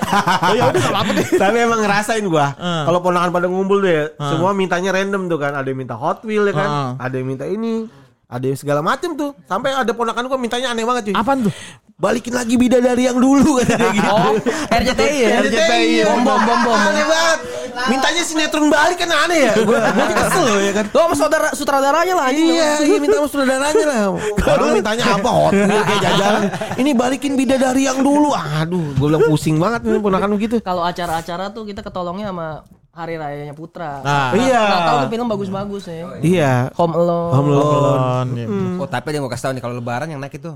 oh 0.08 0.52
ya 0.56 0.62
udah 0.72 0.82
gak 0.82 1.02
deh. 1.12 1.26
Tapi 1.37 1.56
emang 1.61 1.80
ngerasain 1.84 2.24
gua. 2.26 2.56
Eh. 2.56 2.82
Kalau 2.88 2.98
ponakan 3.04 3.30
pada 3.32 3.46
ngumpul 3.48 3.84
tuh 3.84 3.90
ya, 3.92 4.04
semua 4.16 4.50
mintanya 4.56 4.90
random 4.94 5.28
tuh 5.28 5.38
kan. 5.40 5.52
Ada 5.54 5.68
yang 5.68 5.78
minta 5.78 5.94
Hot 5.96 6.24
Wheel 6.24 6.48
ya 6.48 6.54
kan. 6.56 6.68
Eh. 6.68 6.90
Ada 7.08 7.14
yang 7.20 7.28
minta 7.28 7.44
ini. 7.44 7.88
Ada 8.28 8.44
yang 8.44 8.58
segala 8.61 8.80
macem 8.84 9.16
tuh. 9.16 9.32
Sampai 9.48 9.72
ada 9.72 9.92
ponakan 9.92 10.28
gua 10.28 10.38
mintanya 10.40 10.72
aneh 10.72 10.84
banget 10.84 11.12
cuy. 11.12 11.14
Apaan 11.16 11.48
tuh? 11.48 11.54
Balikin 11.98 12.30
lagi 12.30 12.54
bidadari 12.54 13.11
yang 13.11 13.18
dulu 13.18 13.50
kata 13.58 13.74
dia 13.74 13.90
gitu. 13.90 14.06
Oh, 14.06 14.34
RCTI 14.70 15.18
ya? 15.18 15.28
RCTI 15.42 15.87
ya. 15.98 16.04
Bom 16.06 16.22
bom 16.22 16.40
bom 16.46 16.58
bom. 16.70 16.78
Aneh 16.78 17.02
banget. 17.02 17.38
Mintanya 17.78 18.22
sinetron 18.22 18.70
balik 18.70 19.02
kan 19.02 19.11
aneh 19.26 19.50
ya. 19.50 19.54
Gue 19.58 19.74
gue 19.74 20.06
kesel 20.14 20.46
ya 20.62 20.72
kan. 20.78 20.84
Lo 20.94 21.00
sama 21.11 21.14
saudara 21.18 21.48
sutradaranya 21.58 22.14
lah 22.14 22.24
anjing. 22.30 22.54
Iya, 22.54 22.70
iya 22.87 22.96
minta 23.02 23.18
sama 23.18 23.28
saudaranya 23.34 23.84
lah. 23.87 24.00
Orang 24.54 24.70
mintanya 24.78 25.04
apa 25.18 25.28
hot 25.30 25.52
wheel 25.54 25.82
kayak 25.82 26.02
jajalan. 26.06 26.42
Ini 26.78 26.90
balikin 26.94 27.32
bidadari 27.34 27.90
yang 27.90 27.98
dulu. 27.98 28.30
Aduh, 28.30 28.94
gue 28.94 29.06
bilang 29.11 29.26
pusing 29.26 29.58
banget 29.58 29.82
nih 29.82 29.98
ponakan 29.98 30.30
begitu. 30.38 30.62
Kalau 30.62 30.87
acara-acara 30.87 31.50
tuh 31.50 31.66
kita 31.66 31.82
ketolongnya 31.82 32.30
sama 32.30 32.62
hari 32.94 33.18
rayanya 33.18 33.54
Putra. 33.58 34.06
Nah. 34.06 34.38
Iya. 34.38 34.62
Nggak 34.62 34.82
tahu 34.87 34.96
tuh 35.02 35.11
film 35.18 35.26
bagus-bagus 35.26 35.82
ya. 35.90 35.98
Iya. 36.22 36.52
Home 36.78 36.94
Alone. 36.94 37.32
Home 37.34 37.48
Alone. 37.50 38.28
Belum, 38.38 38.38
ya. 38.38 38.46
Oh 38.82 38.87
tapi 38.87 39.11
dia 39.11 39.18
mau 39.18 39.30
kasih 39.30 39.50
tahu 39.50 39.52
nih 39.58 39.62
kalau 39.66 39.74
lebaran 39.74 40.06
yang 40.14 40.22
naik 40.22 40.38
itu 40.38 40.54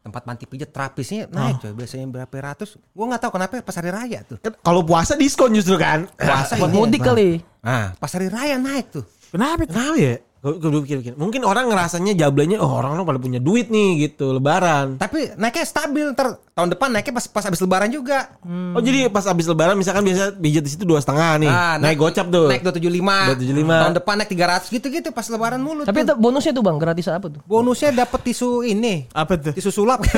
tempat 0.00 0.22
panti 0.22 0.44
pijat 0.44 0.68
terapisnya 0.68 1.28
naik 1.28 1.60
coy 1.60 1.72
biasanya 1.72 2.06
berapa 2.06 2.32
ratus 2.32 2.80
gua 2.90 3.04
nggak 3.06 3.20
tahu 3.20 3.32
kenapa 3.34 3.60
pas 3.60 3.74
hari 3.74 3.90
raya 3.90 4.18
tuh 4.22 4.36
Kan 4.36 4.56
Kalau 4.56 4.80
puasa 4.80 5.12
diskon 5.14 5.52
justru 5.52 5.76
kan. 5.76 6.08
puasa 6.10 6.56
Buat 6.56 6.66
ini. 6.66 6.76
mudik 6.78 7.00
kali. 7.00 7.30
nah 7.60 7.92
pas 7.94 8.08
hari 8.08 8.26
raya 8.26 8.56
naik 8.56 8.88
tuh 8.90 9.04
Kenapa? 9.30 9.62
Kenapa 9.62 9.94
ya? 9.94 10.14
Gue 10.40 10.56
gue 10.56 10.80
pikir-pikir. 10.80 11.12
Mungkin 11.14 11.44
orang 11.44 11.68
ngerasanya 11.68 12.16
jablanya 12.16 12.56
oh 12.58 12.72
orang 12.72 12.94
orang 12.94 13.04
pada 13.04 13.18
punya 13.18 13.36
duit 13.38 13.68
nih 13.68 13.88
gitu 14.02 14.32
lebaran. 14.32 14.96
tapi 14.96 15.28
naiknya 15.34 15.62
stabil 15.62 16.08
ntar 16.10 16.32
tahun 16.50 16.72
depan 16.72 16.88
naiknya 16.90 17.12
pas 17.12 17.26
pas 17.26 17.44
habis 17.44 17.60
lebaran 17.60 17.88
juga 17.88 18.32
Oh 18.72 18.80
jadi 18.80 19.06
pas 19.06 19.20
habis 19.22 19.44
lebaran 19.44 19.74
misalkan 19.74 20.00
biasa 20.00 20.32
pijat 20.34 20.62
di 20.62 20.70
situ 20.70 20.82
dua 20.82 20.96
setengah 20.98 21.36
nih. 21.38 21.50
Ah, 21.50 21.76
naik 21.76 21.96
gocap 21.96 22.26
tuh. 22.26 22.48
naik 22.48 22.64
275 22.64 23.36
275. 23.36 23.68
tahun 23.68 23.94
depan 23.94 24.14
naik 24.16 24.30
300 24.30 24.68
gitu 24.70 24.86
gitu 24.90 25.08
pas 25.10 25.26
lebaran 25.26 25.60
mulu 25.60 25.84
Tapi 25.84 26.00
tuh. 26.02 26.16
bonusnya 26.16 26.52
tuh 26.52 26.62
bang 26.62 26.78
gratis 26.78 27.04
apa 27.06 27.26
tuh? 27.28 27.40
bonusnya 27.44 27.92
dapat 27.94 28.20
tisu 28.22 28.64
ini 28.64 29.12
Apa 29.12 29.36
tuh? 29.36 29.52
tisu 29.52 29.68
sulap 29.70 30.00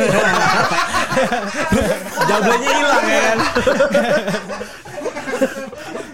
Jablanya 2.22 2.70
hilang 2.70 3.04
ya 3.04 3.20
kan. 3.24 3.38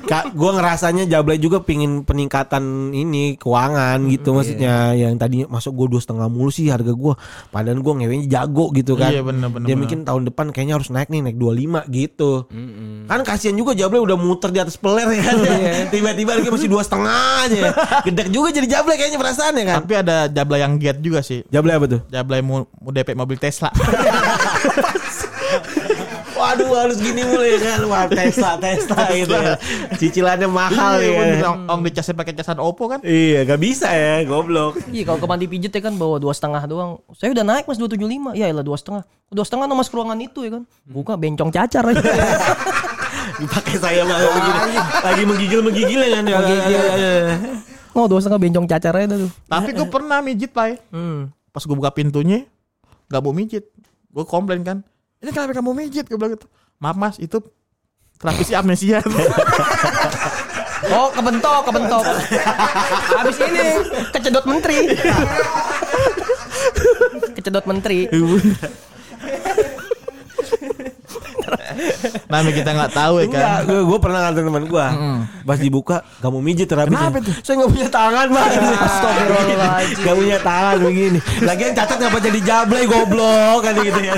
Kak, 0.08 0.32
gue 0.32 0.50
ngerasanya 0.56 1.04
Jablay 1.04 1.36
juga 1.36 1.60
pingin 1.60 2.00
peningkatan 2.00 2.96
ini 2.96 3.36
keuangan 3.36 4.00
gitu 4.08 4.32
maksudnya. 4.32 4.96
yang 4.96 5.20
tadi 5.20 5.44
masuk 5.44 5.76
gue 5.84 5.86
dua 5.92 6.00
setengah 6.00 6.32
mulu 6.32 6.48
sih 6.48 6.72
harga 6.72 6.96
gue 6.96 7.14
padahal 7.52 7.76
gue 7.84 7.94
ngewenya 8.00 8.26
jago 8.40 8.72
gitu 8.72 8.96
kan. 8.96 9.12
Iya, 9.12 9.20
bener, 9.20 9.52
bener, 9.52 9.68
dia 9.68 9.76
bener. 9.76 9.84
mungkin 9.84 9.98
tahun 10.08 10.22
depan 10.32 10.46
kayaknya 10.56 10.74
harus 10.80 10.88
naik 10.88 11.12
nih 11.12 11.20
naik 11.28 11.36
25 11.36 11.92
gitu. 11.92 12.30
Kan 13.04 13.20
kasihan 13.20 13.56
juga 13.56 13.76
Jablay 13.76 14.00
udah 14.00 14.16
muter 14.16 14.48
di 14.48 14.60
atas 14.64 14.80
peler 14.80 15.12
ya. 15.12 15.22
Kan 15.28 15.36
tiba-tiba 15.92 16.32
lagi 16.40 16.48
masih 16.48 16.70
dua 16.72 16.80
setengah 16.80 17.44
aja 17.44 17.62
gedek 18.08 18.28
juga 18.32 18.48
jadi 18.48 18.66
Jablay 18.80 18.96
kayaknya 18.96 19.20
perasaannya 19.20 19.64
kan? 19.68 19.76
Tapi 19.84 19.94
ada 20.00 20.16
Jablay 20.32 20.60
yang 20.64 20.80
giat 20.80 20.98
juga 21.04 21.20
sih. 21.20 21.44
Jablay 21.52 21.76
apa 21.76 21.86
tuh? 21.86 22.00
Jablay 22.08 22.40
mau, 22.40 22.64
mau 22.80 22.90
DP 22.90 23.12
mobil 23.12 23.36
Tesla. 23.36 23.68
Waduh 26.48 26.70
harus 26.72 26.96
gini 26.96 27.20
mulai 27.28 27.60
kan 27.60 27.84
Wah 27.84 28.08
Tesla 28.08 28.56
Tesla 28.64 28.98
gitu 29.12 29.36
ya 29.36 29.54
Cicilannya 30.00 30.48
mahal 30.48 30.96
Iya, 31.04 31.44
ya. 31.44 31.50
Om, 31.52 31.80
dicasnya 31.84 32.16
pakai 32.16 32.32
casan 32.32 32.56
Oppo 32.56 32.88
kan? 32.88 33.04
Iya 33.04 33.44
gak 33.44 33.60
bisa 33.60 33.92
ya 33.92 34.24
goblok 34.24 34.80
Iya 34.88 35.04
kalau 35.04 35.20
ke 35.20 35.26
mandi 35.28 35.46
pijet 35.46 35.76
ya 35.76 35.82
kan 35.84 35.94
bawa 36.00 36.16
dua 36.16 36.32
setengah 36.32 36.64
doang. 36.64 37.04
Saya 37.12 37.36
udah 37.36 37.44
naik 37.44 37.68
mas 37.68 37.76
dua 37.76 37.88
tujuh 37.92 38.08
lima. 38.08 38.32
Ya 38.32 38.48
elah 38.48 38.64
dua 38.64 38.80
setengah. 38.80 39.04
Dua 39.28 39.44
setengah 39.44 39.68
no 39.68 39.76
mas 39.76 39.92
ke 39.92 39.94
ruangan 40.00 40.16
itu 40.16 40.48
ya 40.48 40.50
kan. 40.56 40.62
Buka 40.88 41.20
bencong 41.20 41.52
cacar 41.52 41.84
aja. 41.84 42.00
Dipakai 43.38 43.76
saya 43.76 44.02
mah 44.08 44.18
begini 44.18 44.72
Lagi 44.80 44.80
ya 44.80 45.12
kan 45.20 45.24
Menggigil 45.28 45.60
Oh 47.98 48.06
dua 48.06 48.22
setengah 48.22 48.40
bencong 48.40 48.66
cacar 48.70 48.94
aja 48.94 49.16
tuh. 49.18 49.30
Tapi 49.50 49.70
gue 49.74 49.88
pernah 49.90 50.22
mijit, 50.22 50.54
Pai. 50.54 50.78
Hmm. 50.94 51.34
Pas 51.50 51.64
gue 51.66 51.74
buka 51.74 51.90
pintunya, 51.90 52.46
gak 53.10 53.20
mau 53.26 53.34
mijit. 53.34 53.66
Gue 54.14 54.22
komplain 54.22 54.62
kan. 54.62 54.86
Ini 55.18 55.30
kenapa 55.34 55.52
kamu 55.54 55.70
mijit? 55.74 56.06
Gue 56.06 56.18
bilang 56.18 56.38
gitu. 56.38 56.46
Maaf 56.78 56.94
mas, 56.94 57.16
itu 57.18 57.42
terapisi 58.18 58.54
amnesia. 58.54 59.02
Oh 60.88 61.10
kebentok 61.10 61.66
kebentok. 61.66 62.06
Habis 63.18 63.36
ini 63.42 63.82
kecedot 64.14 64.46
menteri. 64.46 64.94
kecedot 67.36 67.66
menteri. 67.66 68.06
Namanya 72.26 72.54
kita 72.54 72.70
nggak 72.72 72.92
tahu 72.92 73.14
ya 73.18 73.26
kan. 73.26 73.38
Enggak, 73.38 73.58
gue, 73.64 73.80
gue 73.84 73.98
pernah 73.98 74.18
nganter 74.24 74.42
teman 74.44 74.64
gue 74.64 74.86
Pas 75.42 75.58
dibuka, 75.58 75.96
gak 76.18 76.30
mau 76.30 76.38
mijit 76.38 76.68
terabisnya 76.68 77.08
Kenapa 77.08 77.18
tuh? 77.24 77.34
Saya 77.40 77.54
gak 77.58 77.70
punya 77.72 77.88
tangan 77.88 78.26
bang 78.28 78.50
Astagfirullahaladzim. 78.78 80.04
Gak 80.04 80.16
punya 80.16 80.38
tangan 80.38 80.76
begini 80.78 81.18
Lagian 81.40 81.72
cacat 81.72 81.98
ngapa 81.98 82.18
jadi 82.20 82.40
jablay 82.44 82.84
goblok 82.84 83.58
kan 83.64 83.74
gitu 83.78 83.98
ya 83.98 84.14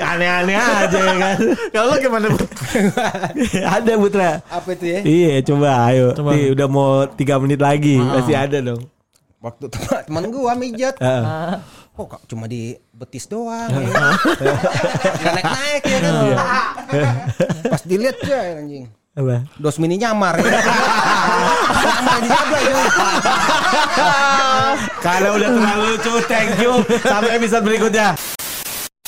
Aneh-aneh 0.00 0.56
aja 0.56 0.98
ya 0.98 1.14
kan 1.14 1.36
Kalau 1.70 1.86
lo 1.88 1.96
gimana? 1.98 2.26
Bu? 2.32 2.44
Ada 3.60 3.92
Putra 3.94 4.30
apa 4.44 4.68
itu 4.72 4.84
ya 4.86 5.00
Iya 5.04 5.34
coba 5.44 5.68
ayo 5.88 6.06
Coba. 6.16 6.30
Nih, 6.32 6.52
Udah 6.52 6.66
mau 6.66 7.04
3 7.04 7.42
menit 7.44 7.60
lagi 7.60 8.00
Masih 8.00 8.34
ada 8.34 8.58
dong 8.58 8.82
waktu 9.42 9.66
teman 9.68 10.00
teman 10.06 10.24
gua 10.30 10.54
mijat 10.54 10.94
Heeh. 11.02 11.58
Kok 11.92 12.06
kok 12.08 12.22
cuma 12.24 12.48
di 12.48 12.72
betis 12.90 13.28
doang 13.28 13.68
ya. 13.84 14.16
Nggak 15.20 15.32
naik 15.36 15.44
naik 15.46 15.82
ya 15.84 15.98
kan 16.00 16.14
pas 17.68 17.82
dilihat 17.84 18.16
ya 18.24 18.40
anjing 18.56 18.88
Apa? 19.12 19.44
dos 19.60 19.76
mini 19.76 20.00
nyamar 20.00 20.40
ya. 20.40 20.56
nyamar 21.84 22.16
di 22.16 22.28
Jablay 22.28 22.64
ya. 22.64 22.80
Karena 25.04 25.28
udah 25.36 25.48
terlalu 25.52 25.84
lucu 25.92 26.12
Thank 26.24 26.56
you 26.58 26.72
Sampai 27.04 27.36
episode 27.36 27.60
berikutnya 27.60 28.16